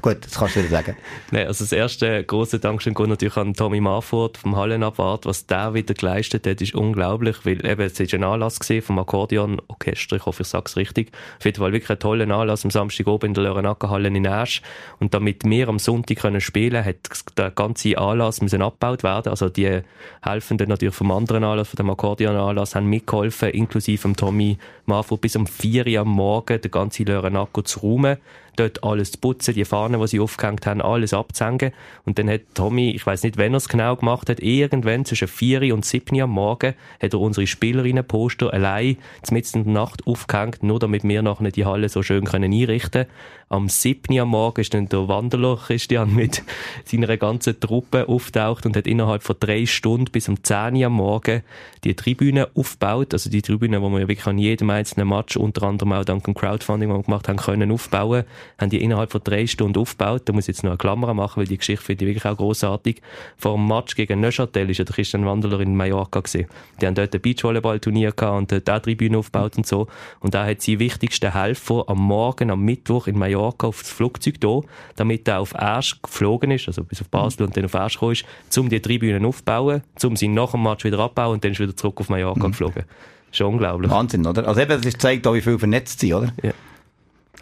gut, 0.00 0.24
das 0.24 0.34
kannst 0.34 0.56
du 0.56 0.60
wieder 0.60 0.70
sagen. 0.70 0.96
Nein, 1.30 1.46
also 1.46 1.62
das 1.62 1.72
erste 1.72 2.24
große 2.24 2.58
Dankeschön 2.58 2.94
geht 2.94 3.08
natürlich 3.08 3.36
an 3.36 3.52
Tommy 3.52 3.82
Marfurt 3.82 4.38
vom 4.38 4.56
Hallenabwart. 4.56 5.26
Was 5.26 5.44
der 5.44 5.74
wieder 5.74 5.92
geleistet 5.92 6.46
hat, 6.46 6.62
ist 6.62 6.74
unglaublich, 6.74 7.44
weil 7.44 7.66
eben, 7.66 7.82
es 7.82 8.00
ist 8.00 8.14
ein 8.14 8.24
Anlass 8.24 8.58
gesehen 8.58 8.80
vom 8.80 8.98
Akkordeonorchester. 8.98 10.16
Ich 10.16 10.24
hoffe, 10.24 10.42
ich 10.42 10.48
sage 10.48 10.64
es 10.68 10.76
richtig. 10.78 11.12
Auf 11.38 11.44
jeden 11.44 11.58
Fall 11.58 11.72
wirklich 11.72 11.90
ein 11.90 11.98
toller 11.98 12.34
Anlass 12.34 12.64
am 12.64 12.70
Samstag 12.70 13.06
oben 13.08 13.26
in 13.26 13.34
der 13.34 13.44
Lörenackerhalle 13.44 14.08
in 14.08 14.26
Asch. 14.26 14.62
Und 14.98 15.12
damit 15.12 15.44
wir 15.44 15.68
am 15.68 15.81
Sonntag 15.84 16.18
können 16.18 16.40
spielen 16.40 16.84
hat 16.84 16.96
der 17.36 17.50
ganze 17.50 17.98
Anlass 17.98 18.40
müssen 18.40 18.62
abgebaut 18.62 19.02
werden. 19.02 19.30
Also 19.30 19.48
die 19.48 19.82
Helfenden 20.22 20.68
natürlich 20.68 20.94
vom 20.94 21.10
anderen 21.10 21.44
Anlass, 21.44 21.68
von 21.68 21.76
dem 21.76 21.90
Akkordeon-Anlass, 21.90 22.74
haben 22.74 22.86
mitgeholfen, 22.86 23.50
inklusive 23.50 24.12
Tommy 24.14 24.58
Marfurt 24.86 25.20
bis 25.20 25.36
um 25.36 25.46
4 25.46 25.86
Uhr 25.86 26.00
am 26.00 26.08
Morgen 26.08 26.60
den 26.60 26.70
ganzen 26.70 27.06
Lörenacker 27.06 27.64
zu 27.64 27.80
räumen 27.80 28.18
dort 28.56 28.84
alles 28.84 29.12
zu 29.12 29.18
putzen, 29.18 29.54
die 29.54 29.64
Fahnen, 29.64 30.00
die 30.00 30.06
sie 30.06 30.20
aufgehängt 30.20 30.66
haben, 30.66 30.82
alles 30.82 31.14
abzuhängen. 31.14 31.72
Und 32.04 32.18
dann 32.18 32.28
hat 32.28 32.42
Tommy, 32.54 32.90
ich 32.90 33.06
weiß 33.06 33.22
nicht, 33.22 33.36
wenn 33.36 33.54
er 33.54 33.58
es 33.58 33.68
genau 33.68 33.96
gemacht 33.96 34.28
hat, 34.28 34.40
irgendwann 34.40 35.04
zwischen 35.04 35.28
4 35.28 35.74
und 35.74 35.84
7 35.84 36.20
am 36.20 36.30
Morgen 36.30 36.74
hat 37.00 37.12
er 37.12 37.20
unsere 37.20 37.46
Spielerinnen-Poster 37.46 38.52
allein 38.52 38.98
mitten 39.30 39.58
in 39.58 39.64
der 39.64 39.72
Nacht 39.72 40.06
aufgehängt, 40.06 40.62
nur 40.62 40.78
damit 40.78 41.04
wir 41.04 41.22
nachher 41.22 41.50
die 41.50 41.64
Halle 41.64 41.88
so 41.88 42.02
schön 42.02 42.24
können 42.24 42.52
einrichten 42.52 43.06
Am 43.48 43.68
7 43.68 44.18
am 44.18 44.28
Morgen 44.28 44.60
ist 44.60 44.74
dann 44.74 44.88
der 44.88 45.08
Wanderler 45.08 45.58
Christian 45.72 46.14
mit 46.14 46.42
seiner 46.84 47.16
ganzen 47.16 47.58
Truppe 47.58 48.06
auftaucht 48.06 48.66
und 48.66 48.76
hat 48.76 48.86
innerhalb 48.86 49.22
von 49.22 49.36
drei 49.40 49.64
Stunden 49.64 50.12
bis 50.12 50.28
um 50.28 50.42
10 50.42 50.84
am 50.84 50.92
Morgen 50.92 51.42
die 51.84 51.94
Tribüne 51.94 52.48
aufgebaut. 52.54 53.14
Also 53.14 53.30
die 53.30 53.40
Tribüne, 53.40 53.80
wo 53.80 53.88
wir 53.88 54.00
ja 54.00 54.08
wirklich 54.08 54.26
an 54.26 54.36
jedem 54.36 54.68
einzelnen 54.68 55.08
Match, 55.08 55.36
unter 55.36 55.62
anderem 55.62 55.92
auch 55.94 56.04
dank 56.04 56.24
dem 56.24 56.34
Crowdfunding, 56.34 56.90
das 56.90 56.98
wir 56.98 57.02
gemacht 57.04 57.28
haben, 57.28 57.38
können 57.38 57.72
aufbauen 57.72 58.24
haben 58.58 58.70
die 58.70 58.82
innerhalb 58.82 59.12
von 59.12 59.22
drei 59.24 59.46
Stunden 59.46 59.78
aufgebaut. 59.78 60.22
Da 60.26 60.32
muss 60.32 60.44
ich 60.44 60.48
jetzt 60.48 60.62
noch 60.62 60.72
eine 60.72 60.78
Klammer 60.78 61.14
machen, 61.14 61.40
weil 61.40 61.46
die 61.46 61.56
Geschichte 61.56 61.84
finde 61.84 62.04
ich 62.04 62.14
wirklich 62.14 62.30
auch 62.30 62.36
großartig. 62.36 63.00
Vor 63.38 63.56
dem 63.56 63.66
Match 63.66 63.96
gegen 63.96 64.20
Neuchâtel 64.20 64.70
ja 64.70 64.84
der 64.84 64.94
Christian 64.94 65.24
Wanderer 65.24 65.60
in 65.60 65.74
Mallorca 65.74 66.20
gesehen. 66.20 66.48
Die 66.80 66.86
haben 66.86 66.94
dort 66.94 67.14
ein 67.14 67.20
Beachvolleyball-Turnier 67.20 68.12
und 68.18 68.70
auch 68.70 68.78
Tribüne 68.80 69.18
aufgebaut 69.18 69.56
und 69.56 69.66
so. 69.66 69.86
Und 70.20 70.34
da 70.34 70.44
hat 70.44 70.60
sie 70.60 70.78
wichtigsten 70.78 71.32
Helfer 71.32 71.84
am 71.86 71.98
Morgen, 71.98 72.50
am 72.50 72.62
Mittwoch 72.62 73.06
in 73.06 73.18
Mallorca 73.18 73.68
auf 73.68 73.80
das 73.80 73.90
Flugzeug 73.90 74.40
da, 74.40 74.60
damit 74.96 75.26
er 75.28 75.40
auf 75.40 75.51
Ersch 75.54 76.00
geflogen 76.02 76.50
ist, 76.50 76.68
also 76.68 76.84
bis 76.84 77.00
auf 77.00 77.08
Basel 77.08 77.44
und 77.44 77.56
dann 77.56 77.64
auf 77.64 77.74
Ersch 77.74 77.94
gekommen 77.94 78.12
ist, 78.12 78.24
um 78.58 78.68
die 78.68 78.80
Tribünen 78.80 79.24
aufzubauen, 79.24 79.82
um 80.02 80.16
sie 80.16 80.28
nach 80.28 80.52
dem 80.52 80.62
Match 80.62 80.84
wieder 80.84 80.98
abbauen 80.98 81.34
und 81.34 81.44
dann 81.44 81.52
ist 81.52 81.60
wieder 81.60 81.76
zurück 81.76 82.00
auf 82.00 82.08
Mallorca 82.08 82.46
mhm. 82.46 82.52
geflogen. 82.52 82.84
Schon 83.30 83.54
unglaublich. 83.54 83.90
Wahnsinn, 83.90 84.26
oder? 84.26 84.46
Also 84.46 84.60
eben, 84.60 84.80
das 84.80 84.94
zeigt 84.98 85.26
auch, 85.26 85.34
wie 85.34 85.40
viel 85.40 85.58
vernetzt 85.58 86.00
sie, 86.00 86.12
oder? 86.12 86.32
Ja. 86.42 86.52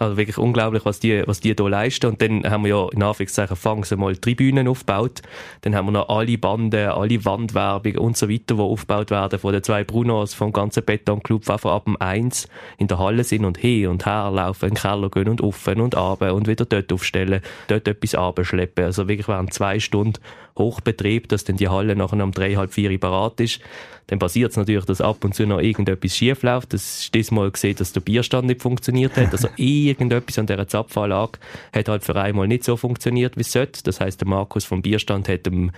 Also 0.00 0.16
wirklich 0.16 0.38
unglaublich, 0.38 0.87
was 0.87 0.99
die, 0.99 1.23
was 1.26 1.40
die 1.40 1.54
hier 1.54 1.69
leisten. 1.69 2.07
Und 2.07 2.23
dann 2.23 2.42
haben 2.50 2.64
wir 2.64 2.71
ja 2.71 2.88
in 2.90 3.02
Anführungszeichen 3.02 3.54
fangs 3.54 3.90
mal 3.90 4.16
Tribünen 4.16 4.66
aufgebaut. 4.66 5.21
Dann 5.61 5.75
haben 5.75 5.88
wir 5.88 5.92
noch 5.92 6.09
alle 6.09 6.38
Banden, 6.38 6.88
alle 6.88 7.23
Wandwerbung 7.26 7.99
und 7.99 8.16
so 8.16 8.30
weiter, 8.30 8.54
die 8.54 8.61
aufgebaut 8.61 9.11
werden 9.11 9.38
von 9.38 9.52
den 9.52 9.62
zwei 9.62 9.85
Brunos, 9.85 10.33
vom 10.33 10.54
ganzen 10.54 10.87
Betonclub, 10.87 11.45
die 11.45 11.59
von 11.59 11.71
ab 11.71 11.85
dem 11.85 12.00
1 12.00 12.49
in 12.78 12.88
der 12.88 12.99
Halle 12.99 13.25
sind 13.25 13.45
und 13.45 13.59
hin 13.59 13.88
und 13.88 14.07
her 14.07 14.30
laufen, 14.30 14.71
in 14.71 14.75
den 14.75 14.80
Keller 14.80 15.11
gehen 15.11 15.28
und 15.28 15.42
offen 15.42 15.83
und 15.83 15.95
ab 15.95 16.23
und 16.23 16.49
wieder 16.49 16.64
dort 16.64 16.90
aufstellen, 16.95 17.42
dort 17.69 17.87
etwas 17.87 18.14
abschleppen. 18.14 18.87
Also 18.87 19.07
wirklich 19.07 19.28
während 19.28 19.52
zwei 19.52 19.78
Stunden 19.80 20.19
Hochbetrieb, 20.59 21.28
dass 21.28 21.45
dann 21.45 21.57
die 21.57 21.69
Halle 21.69 21.97
nachher 21.97 22.23
um 22.23 22.33
drei, 22.33 22.54
halb 22.54 22.73
vier 22.73 22.99
parat 22.99 23.40
ist. 23.40 23.61
Dann 24.09 24.19
passiert 24.19 24.50
es 24.50 24.57
natürlich, 24.57 24.85
dass 24.87 25.00
ab 25.00 25.25
und 25.25 25.35
zu 25.35 25.47
noch 25.47 25.61
irgendetwas 25.61 26.16
schief 26.16 26.42
läuft. 26.42 26.73
Das 26.73 27.00
ist 27.00 27.14
diesmal 27.14 27.50
gesehen, 27.50 27.76
dass 27.76 27.92
der 27.92 28.00
Bierstand 28.00 28.49
nicht 28.49 28.61
funktioniert 28.61 29.16
hat. 29.16 29.33
Also 29.33 29.49
irgendetwas 29.57 30.38
an 30.38 30.47
dieser 30.47 30.66
Zapfanlage 30.66 31.38
hat 31.73 31.88
halt 31.88 32.04
für 32.04 32.16
einmal 32.16 32.49
nicht 32.49 32.64
so 32.64 32.76
funktioniert, 32.76 33.37
wie 33.37 33.42
es 33.42 33.52
sollte. 33.52 33.83
Das 33.85 34.00
heißt, 34.00 34.21
der 34.21 34.28
Markus 34.28 34.64
vom 34.64 34.83
Bierstand 34.83 35.28
hat 35.28 35.47
dem 35.47 35.71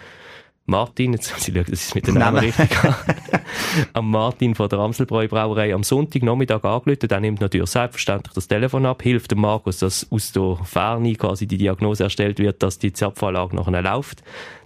Martin, 0.64 1.12
jetzt 1.12 1.32
muss 1.32 1.48
ich 1.48 1.54
schauen, 1.54 1.64
dass 1.68 1.80
ich 1.80 1.88
es 1.88 1.94
mit 1.94 2.06
dem 2.06 2.14
Namen 2.14 2.38
richtig 2.38 2.70
am 3.94 4.10
Martin 4.10 4.54
von 4.54 4.68
der 4.68 4.78
Amselbräu 4.78 5.26
Brauerei 5.26 5.74
am 5.74 5.82
Sonntagnachmittag 5.82 6.62
angerufen. 6.62 7.08
Der 7.08 7.20
nimmt 7.20 7.40
natürlich 7.40 7.68
selbstverständlich 7.68 8.32
das 8.32 8.46
Telefon 8.46 8.86
ab, 8.86 9.02
hilft 9.02 9.32
dem 9.32 9.40
Markus, 9.40 9.78
dass 9.78 10.06
aus 10.12 10.30
der 10.30 10.56
Ferne 10.64 11.14
quasi 11.16 11.48
die 11.48 11.58
Diagnose 11.58 12.04
erstellt 12.04 12.38
wird, 12.38 12.62
dass 12.62 12.78
die 12.78 12.92
Zapfanlage 12.92 13.56
nachher 13.56 13.82
läuft. 13.82 14.22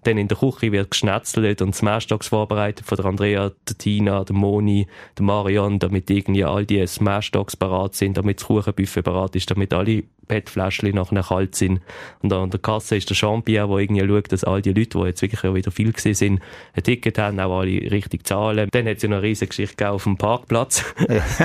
Dann 0.07 0.19
in 0.19 0.29
der 0.29 0.39
Küche 0.39 0.71
wird 0.71 0.93
geschnetzelt 0.93 1.61
und 1.63 1.75
Smashdogs 1.75 2.29
vorbereitet 2.29 2.87
von 2.87 2.97
der 2.97 3.07
Andrea, 3.07 3.51
der 3.69 3.77
Tina, 3.77 4.23
der 4.23 4.37
Moni, 4.37 4.87
der 5.19 5.25
Marion, 5.25 5.81
damit 5.81 6.09
irgendwie 6.09 6.45
all 6.45 6.65
die 6.65 6.87
Smashdogs 6.87 7.57
parat 7.57 7.97
sind, 7.97 8.17
damit 8.17 8.39
das 8.39 8.47
Kuchenbuffet 8.47 9.03
parat 9.03 9.35
ist, 9.35 9.51
damit 9.51 9.75
alle 9.75 10.05
PET-Fläschchen 10.29 10.95
nachher 10.95 11.23
kalt 11.23 11.55
sind. 11.55 11.81
Und 12.23 12.33
an 12.33 12.51
der 12.51 12.61
Kasse 12.61 12.97
ist 12.97 13.09
der 13.11 13.17
Jean-Pierre, 13.17 13.69
der 13.69 13.79
irgendwie 13.79 14.07
schaut, 14.07 14.33
dass 14.33 14.45
all 14.45 14.63
die 14.63 14.73
Leute, 14.73 14.99
die 14.99 15.05
jetzt 15.07 15.23
wirklich 15.23 15.43
wieder 15.43 15.71
viel 15.71 15.93
gesehen 15.93 16.15
sind, 16.15 16.43
ein 16.75 16.83
Ticket 16.83 17.19
haben, 17.19 17.39
auch 17.41 17.61
alle 17.61 17.91
richtig 17.91 18.27
zahlen. 18.27 18.69
Dann 18.71 18.87
hat 18.87 18.97
es 18.97 19.03
ja 19.03 19.09
noch 19.09 19.19
eine 19.19 19.27
riesige 19.27 19.49
Geschichte 19.49 19.89
auf 19.89 20.05
dem 20.05 20.17
Parkplatz. 20.17 20.85
das 21.09 21.41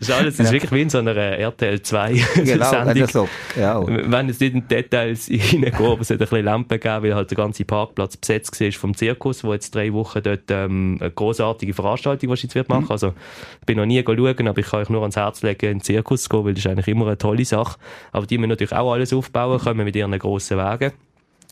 ist 0.00 0.10
alles, 0.10 0.36
das 0.36 0.46
ist 0.46 0.52
wirklich 0.52 0.72
wie 0.72 0.82
in 0.82 0.90
so 0.90 0.98
einer 0.98 1.16
RTL 1.16 1.82
2 1.82 2.12
genau, 2.44 2.70
Sendung. 2.70 3.08
So. 3.08 3.28
Ja. 3.58 3.82
Wenn 3.86 4.28
es 4.28 4.40
nicht 4.40 4.54
in 4.54 4.66
Details 4.66 5.26
hineingeht, 5.26 5.80
aber 5.80 6.00
es 6.00 6.10
hat 6.10 6.16
ein 6.16 6.18
bisschen 6.18 6.44
Lampen 6.44 6.80
gegeben, 6.80 7.02
weil 7.02 7.14
halt 7.14 7.30
der 7.30 7.36
ganze 7.36 7.64
Parkplatz 7.86 8.16
besetzt 8.16 8.60
war 8.60 8.72
vom 8.72 8.96
Zirkus, 8.96 9.44
wo 9.44 9.52
jetzt 9.52 9.74
drei 9.74 9.92
Wochen 9.92 10.22
dort 10.22 10.50
ähm, 10.50 10.98
eine 11.00 11.10
großartige 11.10 11.74
Veranstaltung 11.74 12.30
wahrscheinlich 12.30 12.54
wird 12.54 12.68
machen. 12.68 12.84
Mhm. 12.84 12.92
Also 12.92 13.14
ich 13.60 13.66
bin 13.66 13.78
noch 13.78 13.86
nie 13.86 14.02
schauen, 14.02 14.48
aber 14.48 14.58
ich 14.58 14.66
kann 14.66 14.80
euch 14.80 14.88
nur 14.88 15.00
ans 15.00 15.16
Herz 15.16 15.42
legen, 15.42 15.66
in 15.66 15.78
den 15.78 15.80
Zirkus 15.82 16.24
zu 16.24 16.28
gehen, 16.28 16.44
weil 16.44 16.54
das 16.54 16.64
ist 16.64 16.70
eigentlich 16.70 16.88
immer 16.88 17.06
eine 17.06 17.18
tolle 17.18 17.44
Sache. 17.44 17.78
Aber 18.12 18.26
die 18.26 18.38
müssen 18.38 18.50
natürlich 18.50 18.72
auch 18.72 18.92
alles 18.92 19.12
aufbauen, 19.12 19.58
kommen 19.58 19.84
mit 19.84 19.96
ihren 19.96 20.18
grossen 20.18 20.56
Wagen 20.56 20.92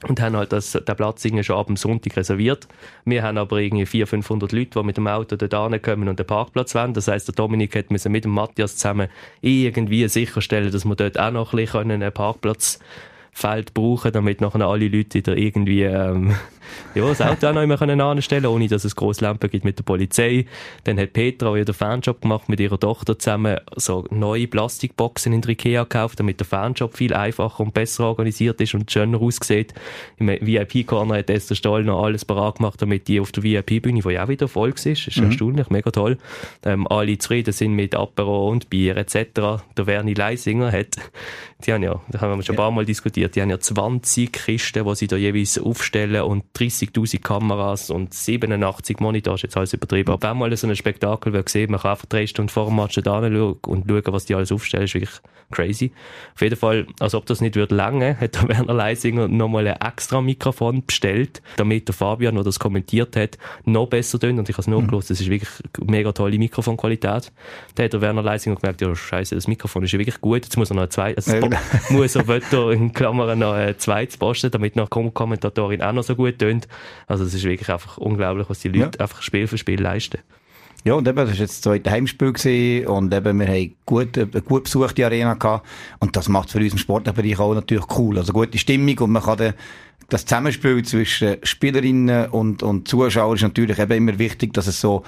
und 0.08 0.20
haben 0.20 0.36
halt 0.36 0.52
das, 0.52 0.72
den 0.72 0.96
Platz 0.96 1.26
schon 1.42 1.56
ab 1.56 1.66
dem 1.66 1.76
Sonntag 1.76 2.16
reserviert. 2.16 2.68
Wir 3.04 3.22
haben 3.22 3.38
aber 3.38 3.58
irgendwie 3.58 3.86
400, 3.86 4.10
500 4.10 4.52
Leute, 4.52 4.70
die 4.78 4.82
mit 4.82 4.96
dem 4.96 5.06
Auto 5.06 5.36
dort 5.36 5.82
kommen 5.82 6.08
und 6.08 6.18
den 6.18 6.26
Parkplatz 6.26 6.74
wollen. 6.74 6.94
Das 6.94 7.08
heisst, 7.08 7.28
der 7.28 7.34
Dominik 7.34 7.74
hat 7.76 7.90
mit 7.90 8.04
dem 8.04 8.30
Matthias 8.30 8.76
zusammen 8.76 9.08
irgendwie 9.40 10.06
sicherstellen, 10.08 10.70
dass 10.70 10.84
wir 10.84 10.94
dort 10.94 11.18
auch 11.18 11.30
noch 11.30 11.52
ein 11.52 11.56
bisschen 11.56 11.90
einen 11.90 12.12
Parkplatz 12.12 12.80
Feld 13.34 13.74
brauchen, 13.74 14.12
damit 14.12 14.40
nachher 14.40 14.64
alle 14.66 14.88
Leute 14.88 15.18
wieder 15.18 15.36
irgendwie 15.36 15.82
ähm, 15.82 16.34
ja, 16.94 17.06
das 17.06 17.21
Auto 17.21 17.49
auch 17.49 17.54
noch 17.54 17.62
immer 17.62 17.76
können 17.76 18.00
anstellen 18.00 18.47
ohne 18.47 18.68
dass 18.68 18.85
es 18.85 18.97
grosse 18.97 19.25
Lampen 19.25 19.50
gibt 19.50 19.64
mit 19.64 19.78
der 19.78 19.85
Polizei. 19.85 20.47
Dann 20.85 20.99
hat 20.99 21.12
Petra 21.12 21.49
auch 21.49 21.56
den 21.56 21.75
Fanshop 21.75 22.23
gemacht 22.23 22.49
mit 22.49 22.61
ihrer 22.61 22.78
Tochter 22.78 23.18
zusammen 23.18 23.59
so 23.76 24.04
neue 24.11 24.47
Plastikboxen 24.47 25.33
in 25.33 25.40
der 25.40 25.50
Ikea 25.50 25.83
gekauft, 25.83 26.21
damit 26.21 26.40
der 26.40 26.47
Fanshop 26.47 26.97
viel 26.97 27.14
einfacher 27.14 27.61
und 27.61 27.75
besser 27.75 28.04
organisiert 28.04 28.61
ist 28.61 28.75
und 28.75 28.90
schöner 28.90 29.21
aussieht. 29.21 29.75
Im 30.18 30.28
VIP-Corner 30.28 31.18
hat 31.18 31.30
Esther 31.30 31.54
Stahl 31.54 31.85
noch 31.85 32.02
alles 32.02 32.25
parat 32.25 32.56
gemacht, 32.56 32.80
damit 32.80 33.09
die 33.09 33.21
auf 33.21 33.33
der 33.33 33.42
VIP-Bühne, 33.42 34.00
die 34.00 34.11
ja 34.11 34.25
auch 34.25 34.28
wieder 34.28 34.49
voll 34.49 34.71
war, 34.71 34.92
ist 34.92 35.16
mhm. 35.16 35.25
erstaunlich, 35.25 35.71
mega 35.71 35.90
toll, 35.90 36.18
ähm, 36.64 36.87
alle 36.88 37.18
zufrieden 37.18 37.52
sind 37.52 37.75
mit 37.75 37.94
Apero 37.94 38.49
und 38.50 38.71
Bier 38.71 38.97
etc. 38.97 39.64
Der 39.76 39.87
Werni 39.87 40.14
Leisinger 40.14 40.73
hat, 40.73 40.97
die 41.64 41.73
haben 41.73 41.83
ja, 41.83 42.00
da 42.09 42.21
haben 42.21 42.38
wir 42.38 42.42
schon 42.42 42.54
ein 42.54 42.56
paar 42.56 42.71
Mal 42.71 42.85
diskutiert, 42.85 43.37
die 43.37 43.42
haben 43.42 43.50
ja 43.50 43.59
20 43.59 44.33
Kisten, 44.33 44.85
die 44.85 44.94
sie 44.94 45.06
da 45.06 45.16
jeweils 45.16 45.59
aufstellen 45.59 46.23
und 46.23 46.52
30.000 46.56 47.20
Kameras 47.20 47.90
und 47.90 48.14
87 48.14 49.00
Monitore, 49.00 49.38
jetzt 49.42 49.56
alles 49.56 49.73
übertrieben. 49.73 50.12
Aber 50.12 50.30
wenn 50.30 50.38
mal 50.38 50.56
so 50.56 50.66
ein 50.66 50.76
Spektakel 50.76 51.32
wird 51.32 51.46
gesehen, 51.46 51.70
man 51.70 51.80
kann 51.80 51.92
einfach 51.92 52.06
drei 52.06 52.26
Stunden 52.26 52.49
vor 52.49 52.66
dem 52.66 52.76
Match 52.76 52.99
da 53.02 53.18
und 53.18 53.84
schauen, 53.88 54.02
was 54.06 54.25
die 54.26 54.34
alles 54.34 54.52
aufstellen, 54.52 54.84
ist 54.84 54.94
wirklich 54.94 55.20
crazy. 55.50 55.92
Auf 56.34 56.42
jeden 56.42 56.56
Fall, 56.56 56.87
als 57.00 57.14
ob 57.14 57.26
das 57.26 57.40
nicht 57.40 57.56
würde 57.56 57.75
lange, 57.75 58.16
hat 58.20 58.34
der 58.34 58.49
Werner 58.49 58.75
Leisinger 58.75 59.28
nochmal 59.28 59.66
ein 59.66 59.80
extra 59.80 60.20
Mikrofon 60.20 60.84
bestellt, 60.84 61.42
damit 61.56 61.88
der 61.88 61.94
Fabian, 61.94 62.34
der 62.34 62.44
das 62.44 62.58
kommentiert 62.58 63.16
hat, 63.16 63.38
noch 63.64 63.87
besser 63.87 64.18
tönt. 64.18 64.38
Und 64.38 64.49
ich 64.49 64.54
habe 64.56 64.62
es 64.62 64.68
nachgelost, 64.68 65.11
das 65.11 65.20
ist 65.20 65.30
wirklich 65.30 65.50
mega 65.84 66.12
tolle 66.12 66.38
Mikrofonqualität. 66.38 67.33
Da 67.74 67.83
hat 67.83 67.92
der 67.92 68.00
Werner 68.00 68.22
Leisinger 68.22 68.57
gemerkt, 68.57 68.81
ja, 68.81 68.94
scheiße, 68.94 69.35
das 69.35 69.48
Mikrofon 69.48 69.85
ist 69.85 69.92
ja 69.92 69.98
wirklich 69.98 70.20
gut, 70.20 70.44
jetzt 70.44 70.57
muss 70.57 70.70
er 70.70 70.76
noch 70.76 70.85
ein 70.85 70.90
zweites, 70.90 71.26
genau. 71.26 71.57
muss 71.90 72.16
er 72.16 72.26
Wörter 72.28 72.70
in 72.70 72.92
Klammern 72.92 73.38
noch 73.38 73.55
ein 73.55 73.78
zweites 73.78 74.16
posten, 74.16 74.50
damit 74.50 74.76
noch 74.76 74.90
Kommentatorin 74.90 75.83
auch 75.83 75.92
noch 75.92 76.05
so 76.05 76.14
gut 76.14 76.40
tönt. 76.44 76.68
Also 77.07 77.24
es 77.24 77.35
ist 77.35 77.44
wirklich 77.44 77.70
einfach 77.70 77.98
unglaublich, 77.98 78.48
was 78.48 78.61
die 78.61 78.68
Leute 78.68 78.98
ja. 78.98 79.04
einfach 79.04 79.22
Spiel 79.22 79.46
für 79.46 79.59
Spiel 79.59 79.80
leisten. 79.80 80.18
Ja, 80.85 80.92
und 80.94 81.09
eben, 81.09 81.16
das 81.16 81.30
war 81.30 81.35
jetzt 81.37 81.54
das 81.54 81.61
zweite 81.62 81.90
Heimspiel 81.90 82.33
gewesen, 82.33 82.87
und 82.88 83.14
eben, 83.14 83.40
wir 83.40 83.48
haben 83.48 83.74
gut, 83.87 84.18
eine 84.18 84.26
gut 84.42 84.64
besuchte 84.64 85.07
Arena 85.07 85.33
gehabt. 85.33 85.66
Und 85.98 86.14
das 86.14 86.28
macht 86.28 86.50
für 86.50 86.59
uns 86.59 86.72
im 86.72 86.78
Sportbereich 86.78 87.38
auch 87.38 87.54
natürlich 87.54 87.87
cool. 87.96 88.18
Also 88.18 88.35
gute 88.35 88.59
Stimmung 88.59 88.98
und 88.98 89.12
man 89.12 89.22
kann 89.22 89.38
dann, 89.38 89.54
das 90.11 90.26
Zusammenspiel 90.26 90.85
zwischen 90.85 91.38
Spielerinnen 91.42 92.26
und, 92.26 92.62
und 92.62 92.87
Zuschauern 92.87 93.37
ist 93.37 93.42
natürlich 93.42 93.78
eben 93.78 93.92
immer 93.92 94.18
wichtig, 94.18 94.52
dass 94.52 94.66
es 94.66 94.78
so 94.78 95.02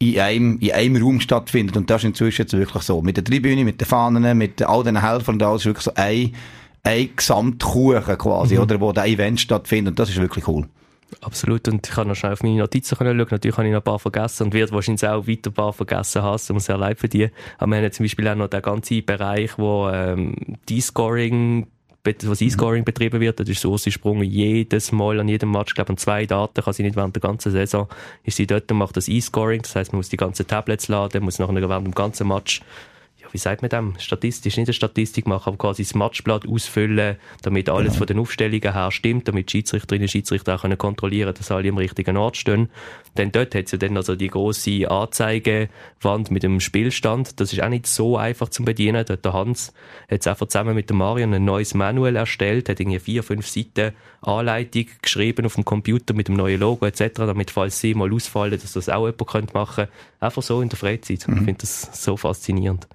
in 0.00 0.18
einem, 0.18 0.58
in 0.58 0.72
einem 0.72 1.00
Raum 1.00 1.20
stattfindet. 1.20 1.76
Und 1.76 1.88
das 1.88 2.02
ist 2.02 2.08
inzwischen 2.08 2.42
jetzt 2.42 2.52
wirklich 2.52 2.82
so. 2.82 3.00
Mit 3.00 3.16
der 3.16 3.22
Tribüne, 3.22 3.64
mit 3.64 3.80
den 3.80 3.86
Fahnen, 3.86 4.36
mit 4.36 4.60
all 4.62 4.82
den 4.82 5.00
Helfern 5.00 5.36
und 5.36 5.42
alles 5.44 5.62
ist 5.62 5.66
wirklich 5.66 5.84
so 5.84 5.92
ein, 5.94 6.34
ein 6.82 7.10
Gesamtkuchen 7.14 8.18
quasi, 8.18 8.56
mhm. 8.56 8.62
oder, 8.62 8.80
wo 8.80 8.92
der 8.92 9.06
Event 9.06 9.38
stattfindet. 9.38 9.92
Und 9.92 9.98
das 10.00 10.08
ist 10.08 10.20
wirklich 10.20 10.48
cool. 10.48 10.66
Absolut. 11.20 11.68
Und 11.68 11.86
ich 11.86 11.92
kann 11.94 12.08
noch 12.08 12.14
schnell 12.14 12.32
auf 12.32 12.42
meine 12.42 12.56
Notizen 12.56 12.96
schauen. 12.96 13.16
Natürlich 13.16 13.56
habe 13.56 13.66
ich 13.66 13.72
noch 13.72 13.80
ein 13.80 13.84
paar 13.84 13.98
vergessen 13.98 14.44
und 14.44 14.54
werde 14.54 14.72
wahrscheinlich 14.72 15.06
auch 15.06 15.26
weiter 15.26 15.50
ein 15.50 15.54
paar 15.54 15.72
vergessen 15.72 16.22
haben. 16.22 16.32
Das 16.32 16.50
muss 16.50 16.64
sehr 16.64 16.78
leid 16.78 16.98
für 16.98 17.08
die. 17.08 17.30
Aber 17.58 17.72
wir 17.72 17.82
haben 17.82 17.92
zum 17.92 18.04
Beispiel 18.04 18.28
auch 18.28 18.34
noch 18.34 18.48
den 18.48 18.62
ganzen 18.62 19.04
Bereich, 19.04 19.58
wo 19.58 19.88
ähm, 19.88 20.34
D-Scoring 20.68 21.66
was 22.02 22.40
E-Scoring 22.40 22.84
betrieben 22.84 23.20
wird, 23.20 23.40
das 23.40 23.48
ist 23.48 23.60
so, 23.60 23.76
sie 23.76 23.92
sprungen 23.92 24.24
jedes 24.24 24.90
Mal 24.90 25.20
an 25.20 25.28
jedem 25.28 25.50
Match, 25.50 25.74
glaube 25.74 25.90
an 25.90 25.96
zwei 25.98 26.24
Daten, 26.24 26.62
kann 26.62 26.72
sie 26.72 26.82
nicht 26.82 26.96
während 26.96 27.14
der 27.14 27.20
ganzen 27.20 27.52
Saison, 27.52 27.88
ist 28.24 28.38
sie 28.38 28.46
dort 28.46 28.70
und 28.72 28.78
macht 28.78 28.96
das 28.96 29.08
E-Scoring, 29.08 29.60
das 29.62 29.76
heißt, 29.76 29.92
man 29.92 29.98
muss 29.98 30.08
die 30.08 30.16
ganzen 30.16 30.46
Tablets 30.46 30.88
laden, 30.88 31.22
muss 31.22 31.38
nachher 31.38 31.54
während 31.54 31.86
dem 31.86 31.94
ganzen 31.94 32.28
Match 32.28 32.62
wie 33.32 33.38
sagt 33.38 33.62
man 33.62 33.68
dem, 33.68 33.94
statistisch, 33.98 34.56
nicht 34.56 34.68
eine 34.68 34.74
Statistik 34.74 35.26
machen, 35.26 35.48
aber 35.48 35.58
quasi 35.58 35.82
das 35.82 35.94
Matchblatt 35.94 36.46
ausfüllen, 36.48 37.16
damit 37.42 37.68
alles 37.68 37.88
genau. 37.88 37.98
von 37.98 38.06
den 38.06 38.18
Aufstellungen 38.18 38.72
her 38.72 38.90
stimmt, 38.90 39.28
damit 39.28 39.50
Schiedsrichterinnen 39.50 40.04
und 40.04 40.10
Schiedsrichter 40.10 40.56
auch 40.56 40.62
können 40.62 40.78
kontrollieren 40.78 41.34
dass 41.34 41.50
alle 41.50 41.68
am 41.68 41.78
richtigen 41.78 42.16
Ort 42.16 42.36
stehen. 42.36 42.68
Denn 43.16 43.32
dort 43.32 43.54
hat 43.54 43.66
es 43.66 43.72
ja 43.72 43.78
dann 43.78 43.96
also 43.96 44.16
die 44.16 44.28
große 44.28 44.90
Anzeigewand 44.90 46.30
mit 46.30 46.42
dem 46.42 46.60
Spielstand. 46.60 47.40
Das 47.40 47.52
ist 47.52 47.62
auch 47.62 47.68
nicht 47.68 47.86
so 47.86 48.16
einfach 48.16 48.48
zu 48.48 48.64
bedienen. 48.64 49.04
Dort 49.06 49.24
der 49.24 49.32
Hans 49.32 49.72
hat 50.10 50.26
einfach 50.26 50.46
zusammen 50.46 50.74
mit 50.74 50.90
dem 50.90 50.98
Marion 50.98 51.34
ein 51.34 51.44
neues 51.44 51.74
Manual 51.74 52.16
erstellt, 52.16 52.68
hat 52.68 52.80
irgendwie 52.80 52.98
vier, 52.98 53.22
fünf 53.22 53.46
Seiten 53.46 53.92
Anleitung 54.22 54.86
geschrieben 55.02 55.46
auf 55.46 55.54
dem 55.54 55.64
Computer 55.64 56.14
mit 56.14 56.28
dem 56.28 56.36
neuen 56.36 56.60
Logo 56.60 56.86
etc., 56.86 57.14
damit 57.14 57.50
falls 57.50 57.80
sie 57.80 57.94
mal 57.94 58.12
ausfallen, 58.12 58.58
dass 58.60 58.72
das 58.72 58.88
auch 58.88 59.06
jemand 59.06 59.54
machen 59.54 59.86
könnte. 59.86 59.92
Einfach 60.20 60.42
so 60.42 60.60
in 60.60 60.68
der 60.68 60.78
Freizeit. 60.78 61.26
Mhm. 61.26 61.38
Ich 61.38 61.44
finde 61.44 61.60
das 61.60 62.04
so 62.04 62.16
faszinierend. 62.16 62.86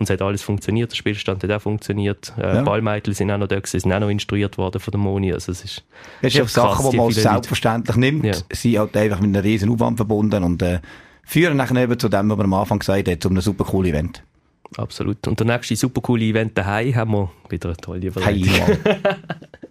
Und 0.00 0.04
es 0.04 0.10
hat 0.10 0.22
alles 0.22 0.40
funktioniert, 0.40 0.90
der 0.90 0.96
Spielstand 0.96 1.44
hat 1.44 1.50
auch 1.50 1.60
funktioniert. 1.60 2.32
Äh, 2.38 2.54
ja. 2.54 2.62
Ballmeitel 2.62 3.12
sind 3.12 3.30
auch 3.30 3.36
noch 3.36 3.48
da 3.48 3.56
gewesen, 3.56 3.80
sind 3.80 3.92
auch 3.92 4.00
noch 4.00 4.08
instruiert 4.08 4.56
worden 4.56 4.80
von 4.80 4.92
der 4.92 4.98
Moni. 4.98 5.30
Also 5.30 5.52
es 5.52 5.62
ist, 5.62 5.84
es 6.22 6.34
ist 6.34 6.54
Sachen, 6.54 6.90
die 6.90 6.96
man 6.96 7.12
selbstverständlich 7.12 7.96
Leute. 7.96 8.00
nimmt, 8.00 8.24
ja. 8.24 8.34
sind 8.50 8.78
halt 8.78 8.96
einfach 8.96 9.20
mit 9.20 9.28
einer 9.36 9.44
riesen 9.44 9.70
Aufwand 9.70 9.98
verbunden 9.98 10.42
und 10.42 10.62
äh, 10.62 10.80
führen 11.22 11.58
nachher 11.58 11.76
eben 11.76 11.98
zu 11.98 12.08
dem, 12.08 12.30
was 12.30 12.38
wir 12.38 12.44
am 12.44 12.54
Anfang 12.54 12.78
gesagt 12.78 13.08
haben, 13.08 13.20
zu 13.20 13.28
einem 13.28 13.42
super 13.42 13.64
coolen 13.64 13.90
Event. 13.90 14.22
Absolut. 14.76 15.26
Und 15.26 15.40
der 15.40 15.46
nächste 15.46 15.74
super 15.74 16.00
coole 16.00 16.24
Event 16.24 16.56
daheim 16.56 16.94
haben 16.94 17.10
wir 17.12 17.30
wieder 17.48 17.70
eine 17.70 17.76
tolle 17.76 18.06
Überleitung. 18.06 18.78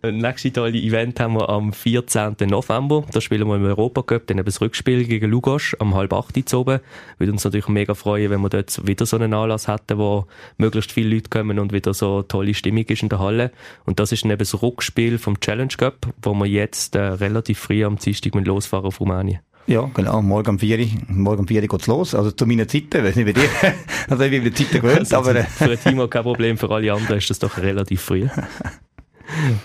Das 0.01 0.13
nächste 0.13 0.53
tolle 0.53 0.77
Event 0.77 1.19
haben 1.19 1.33
wir 1.33 1.49
am 1.49 1.73
14. 1.73 2.35
November. 2.47 3.03
Da 3.11 3.19
spielen 3.19 3.47
wir 3.49 3.55
im 3.57 3.65
Europacup 3.65 4.27
dann 4.27 4.37
eben 4.37 4.45
das 4.45 4.61
Rückspiel 4.61 5.05
gegen 5.05 5.29
Lugos 5.29 5.75
am 5.79 5.93
halb 5.93 6.13
acht 6.13 6.53
oben. 6.53 6.79
Würde 7.17 7.33
uns 7.33 7.43
natürlich 7.43 7.67
mega 7.67 7.93
freuen, 7.93 8.29
wenn 8.29 8.39
wir 8.39 8.47
dort 8.47 8.87
wieder 8.87 9.05
so 9.05 9.17
einen 9.17 9.33
Anlass 9.33 9.67
hätten, 9.67 9.97
wo 9.97 10.25
möglichst 10.57 10.93
viele 10.93 11.15
Leute 11.15 11.29
kommen 11.29 11.59
und 11.59 11.73
wieder 11.73 11.93
so 11.93 12.21
tolle 12.21 12.53
Stimmung 12.53 12.85
ist 12.85 13.03
in 13.03 13.09
der 13.09 13.19
Halle. 13.19 13.51
Und 13.85 13.99
das 13.99 14.13
ist 14.13 14.23
dann 14.23 14.31
eben 14.31 14.39
das 14.39 14.61
Rückspiel 14.61 15.17
vom 15.17 15.37
Challenge 15.41 15.73
Cup, 15.75 16.13
wo 16.21 16.33
wir 16.33 16.45
jetzt 16.45 16.95
äh, 16.95 17.01
relativ 17.01 17.59
früh 17.59 17.83
am 17.83 17.97
Dienstag 17.97 18.35
losfahren 18.35 18.85
auf 18.85 19.01
Rumänien. 19.01 19.39
Ja, 19.67 19.89
genau. 19.93 20.21
Morgen 20.21 20.49
um 20.49 20.59
4 20.59 20.79
Uhr, 20.79 20.85
morgen 21.07 21.41
um 21.41 21.47
4 21.47 21.61
Uhr 21.61 21.67
geht's 21.67 21.87
los. 21.87 22.15
Also 22.15 22.31
zu 22.31 22.45
meiner 22.45 22.67
Zeit, 22.67 22.93
weiß 22.93 23.15
nicht 23.15 23.27
wie 23.27 23.33
dir. 23.33 23.49
also 24.09 24.23
ich 24.23 24.31
bin 24.31 24.43
die 24.43 24.53
Zeit 24.53 24.71
gewöhnt, 24.71 24.99
also 24.99 25.17
aber... 25.17 25.43
für 25.43 25.71
ein 25.71 25.79
Timo 25.79 26.07
kein 26.07 26.23
Problem, 26.23 26.57
für 26.57 26.69
alle 26.71 26.91
anderen 26.91 27.17
ist 27.17 27.29
das 27.29 27.39
doch 27.39 27.57
relativ 27.57 28.01
früh. 28.01 28.27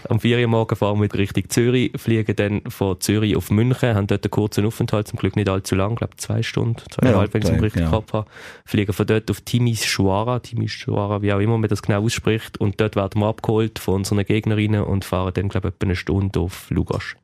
Am 0.09 0.21
4 0.21 0.41
Uhr 0.41 0.47
morgen 0.47 0.77
fahren 0.77 1.01
wir 1.01 1.13
Richtung 1.15 1.49
Zürich, 1.49 1.93
fliegen 1.97 2.37
dann 2.37 2.63
von 2.69 3.01
Zürich 3.01 3.37
auf 3.37 3.51
München, 3.51 3.95
haben 3.95 4.07
dort 4.07 4.25
einen 4.25 4.31
kurzen 4.31 4.67
Aufenthalt, 4.67 5.09
zum 5.09 5.19
Glück 5.19 5.37
nicht 5.37 5.49
allzu 5.49 5.75
lang, 5.75 5.97
glaube 5.97 6.17
zwei 6.17 6.43
Stunden, 6.43 6.83
zweieinhalb, 6.91 7.29
ja, 7.29 7.35
wenn 7.35 7.43
ich 7.43 7.57
es 7.57 7.63
richtig 7.63 7.85
genau. 7.85 8.05
habe. 8.13 8.27
Fliegen 8.65 8.93
von 8.93 9.07
dort 9.07 9.31
auf 9.31 9.41
Timisoara, 9.41 10.41
Timisoara, 10.41 11.23
wie 11.23 11.33
auch 11.33 11.41
immer 11.41 11.59
man 11.59 11.71
das 11.71 11.83
genau 11.83 12.03
ausspricht, 12.03 12.59
und 12.59 12.81
dort 12.81 12.97
werden 12.97 13.21
wir 13.21 13.27
abgeholt 13.27 13.79
von 13.79 13.95
unseren 13.95 14.25
Gegnerinnen 14.25 14.83
und 14.83 15.05
fahren 15.05 15.33
dann, 15.35 15.49
glaube 15.49 15.69
ich, 15.69 15.75
etwa 15.75 15.87
eine 15.87 15.97
Stunde 15.97 16.41
auf 16.41 16.71
Lugasch. 16.71 17.17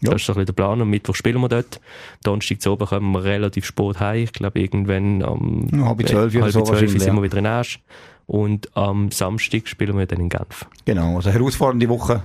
Ja. 0.00 0.12
Das 0.12 0.22
ist 0.22 0.26
so 0.26 0.32
ein 0.32 0.36
bisschen 0.36 0.46
der 0.46 0.52
Plan. 0.54 0.80
Am 0.80 0.88
Mittwoch 0.88 1.14
spielen 1.14 1.40
wir 1.40 1.48
dort. 1.48 1.80
Donnerstag 2.22 2.60
zu 2.60 2.72
oben 2.72 2.86
kommen 2.86 3.12
wir 3.12 3.24
relativ 3.24 3.66
spät 3.66 4.00
heim. 4.00 4.24
Ich 4.24 4.32
glaube, 4.32 4.60
irgendwann 4.60 5.22
am 5.22 5.68
ja, 5.72 5.84
halb 5.86 6.08
zwölf 6.08 6.34
oder 6.34 6.50
so 6.50 6.62
zwölf 6.62 6.90
sind 6.90 7.14
wir 7.14 7.22
wieder 7.22 7.38
in 7.38 7.46
Asch. 7.46 7.80
Und 8.26 8.74
am 8.76 9.10
Samstag 9.10 9.68
spielen 9.68 9.98
wir 9.98 10.06
dann 10.06 10.20
in 10.20 10.28
Genf. 10.28 10.66
Genau, 10.84 11.16
also 11.16 11.30
herausfordernde 11.30 11.88
Woche. 11.88 12.22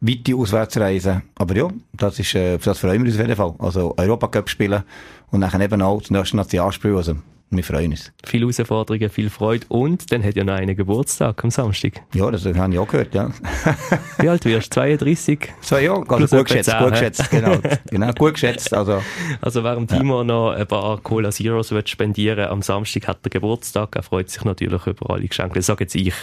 Weite 0.00 0.34
Auswärtsreisen. 0.34 1.22
Aber 1.36 1.54
ja, 1.54 1.68
das 1.92 2.18
ist, 2.18 2.34
äh, 2.34 2.58
das 2.58 2.78
freuen 2.78 3.02
wir 3.04 3.10
uns 3.10 3.14
auf 3.14 3.20
jeden 3.20 3.36
Fall. 3.36 3.54
Also 3.58 3.94
Europacup 3.96 4.48
spielen 4.48 4.82
und 5.30 5.42
dann 5.42 5.60
eben 5.60 5.80
auch 5.80 6.00
das 6.00 6.10
nächste 6.10 6.36
Nationalspiel. 6.36 6.96
Also 6.96 7.16
wir 7.52 7.64
freuen 7.64 7.90
uns. 7.90 8.12
Viele 8.24 8.46
Herausforderungen, 8.46 9.10
viel 9.10 9.28
Freude 9.28 9.66
und 9.68 10.10
dann 10.10 10.24
hat 10.24 10.36
ja 10.36 10.44
noch 10.44 10.54
einen 10.54 10.74
Geburtstag 10.74 11.44
am 11.44 11.50
Samstag. 11.50 12.00
Ja, 12.14 12.30
das 12.30 12.46
habe 12.46 12.72
ich 12.72 12.78
auch 12.78 12.88
gehört, 12.88 13.14
ja. 13.14 13.30
Wie 14.18 14.28
alt 14.28 14.44
wirst 14.44 14.74
du? 14.74 14.80
32? 14.80 15.52
Zwei 15.60 15.82
Jahre, 15.82 16.08
also 16.08 16.36
gut 16.38 16.46
geschätzt, 16.46 16.70
10, 16.70 16.78
gut 16.78 16.90
geschätzt, 16.92 17.30
genau. 17.30 17.58
genau, 17.90 18.12
gut 18.12 18.34
geschätzt, 18.34 18.72
also. 18.72 19.02
Also 19.40 19.64
während 19.64 19.90
ja. 19.90 19.98
Timo 19.98 20.24
noch 20.24 20.52
ein 20.52 20.66
paar 20.66 20.98
Cola 21.00 21.30
Zeros 21.30 21.72
wird 21.72 21.88
spendieren, 21.88 22.46
am 22.48 22.62
Samstag 22.62 23.08
hat 23.08 23.18
er 23.24 23.30
Geburtstag, 23.30 23.96
er 23.96 24.02
freut 24.02 24.30
sich 24.30 24.44
natürlich 24.44 24.86
über 24.86 25.10
alle 25.10 25.26
Geschenke, 25.26 25.54
das 25.54 25.66
sage 25.66 25.84
jetzt 25.84 25.94
ich. 25.94 26.14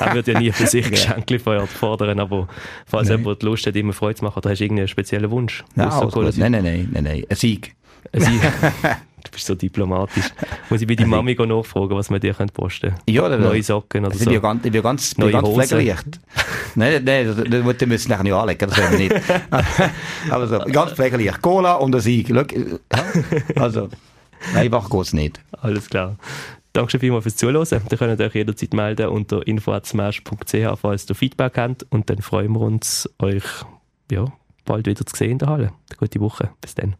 er 0.00 0.14
würde 0.14 0.32
ja 0.32 0.38
nie 0.38 0.52
für 0.52 0.66
sich 0.66 0.88
Geschenke 0.90 1.38
fordern, 1.38 2.20
aber 2.20 2.48
falls 2.86 3.08
nein. 3.08 3.18
jemand 3.18 3.42
Lust 3.42 3.66
hat, 3.66 3.74
immer 3.74 3.92
Freude 3.92 4.16
zu 4.16 4.24
machen, 4.24 4.38
oder 4.38 4.50
hast 4.50 4.58
du 4.58 4.64
irgendeinen 4.64 4.88
speziellen 4.88 5.30
Wunsch? 5.30 5.64
Nein, 5.74 5.88
nein, 5.88 6.32
nein, 6.36 6.50
nein, 6.62 6.88
nein, 6.92 7.04
nein, 7.04 7.24
ein 7.28 7.36
Sieg. 7.36 7.74
Sieg. 8.20 8.40
Du 9.24 9.30
bist 9.30 9.46
so 9.46 9.54
diplomatisch. 9.54 10.24
Muss 10.68 10.80
ich 10.80 10.88
bei 10.88 10.96
deiner 10.96 11.08
Mami 11.08 11.34
nachfragen, 11.34 11.96
was 11.96 12.10
wir 12.10 12.18
dir 12.18 12.34
posten 12.34 12.88
können? 12.88 13.00
Ja, 13.08 13.24
oder 13.24 13.38
Neue 13.38 13.62
Socken 13.62 14.04
oder 14.04 14.12
also 14.12 14.24
so. 14.24 14.30
Ich 14.30 14.36
bin 14.36 14.42
ganz, 14.42 14.64
ich 14.64 14.72
bin 14.72 14.82
ganz, 14.82 15.16
Neue 15.16 15.30
ganz 15.30 15.48
pflegeleicht. 15.48 16.20
nein, 16.74 17.04
nein, 17.04 17.26
das, 17.26 17.36
müssen 17.86 18.10
wir 18.10 18.22
nicht 18.22 18.32
anlegen, 18.32 18.68
das 18.68 18.76
werden 18.76 18.98
wir 18.98 19.08
nicht. 19.08 20.30
also, 20.30 20.58
ganz 20.72 20.92
pflegeleicht. 20.92 21.40
Cola 21.40 21.74
und 21.74 21.94
ein 21.94 22.00
Sieg. 22.00 22.34
Also, 23.54 23.88
einfach 24.54 24.90
geht's 24.90 25.12
nicht. 25.12 25.40
Alles 25.60 25.88
klar. 25.88 26.16
Danke 26.72 26.98
vielmals 26.98 27.24
fürs 27.24 27.36
Zuhören. 27.36 27.82
Ihr 27.90 27.98
könnt 27.98 28.20
euch 28.20 28.34
jederzeit 28.34 28.72
melden 28.72 29.08
unter 29.08 29.46
info.smash.ch, 29.46 30.78
falls 30.80 31.08
ihr 31.08 31.14
Feedback 31.14 31.58
habt. 31.58 31.86
Und 31.90 32.08
dann 32.08 32.18
freuen 32.22 32.52
wir 32.52 32.60
uns, 32.60 33.08
euch 33.18 33.44
ja, 34.10 34.24
bald 34.64 34.86
wieder 34.86 35.04
zu 35.04 35.14
sehen 35.14 35.32
in 35.32 35.38
der 35.38 35.48
Halle. 35.48 35.72
Eine 35.90 35.96
gute 35.98 36.20
Woche. 36.20 36.50
Bis 36.60 36.74
dann. 36.74 36.96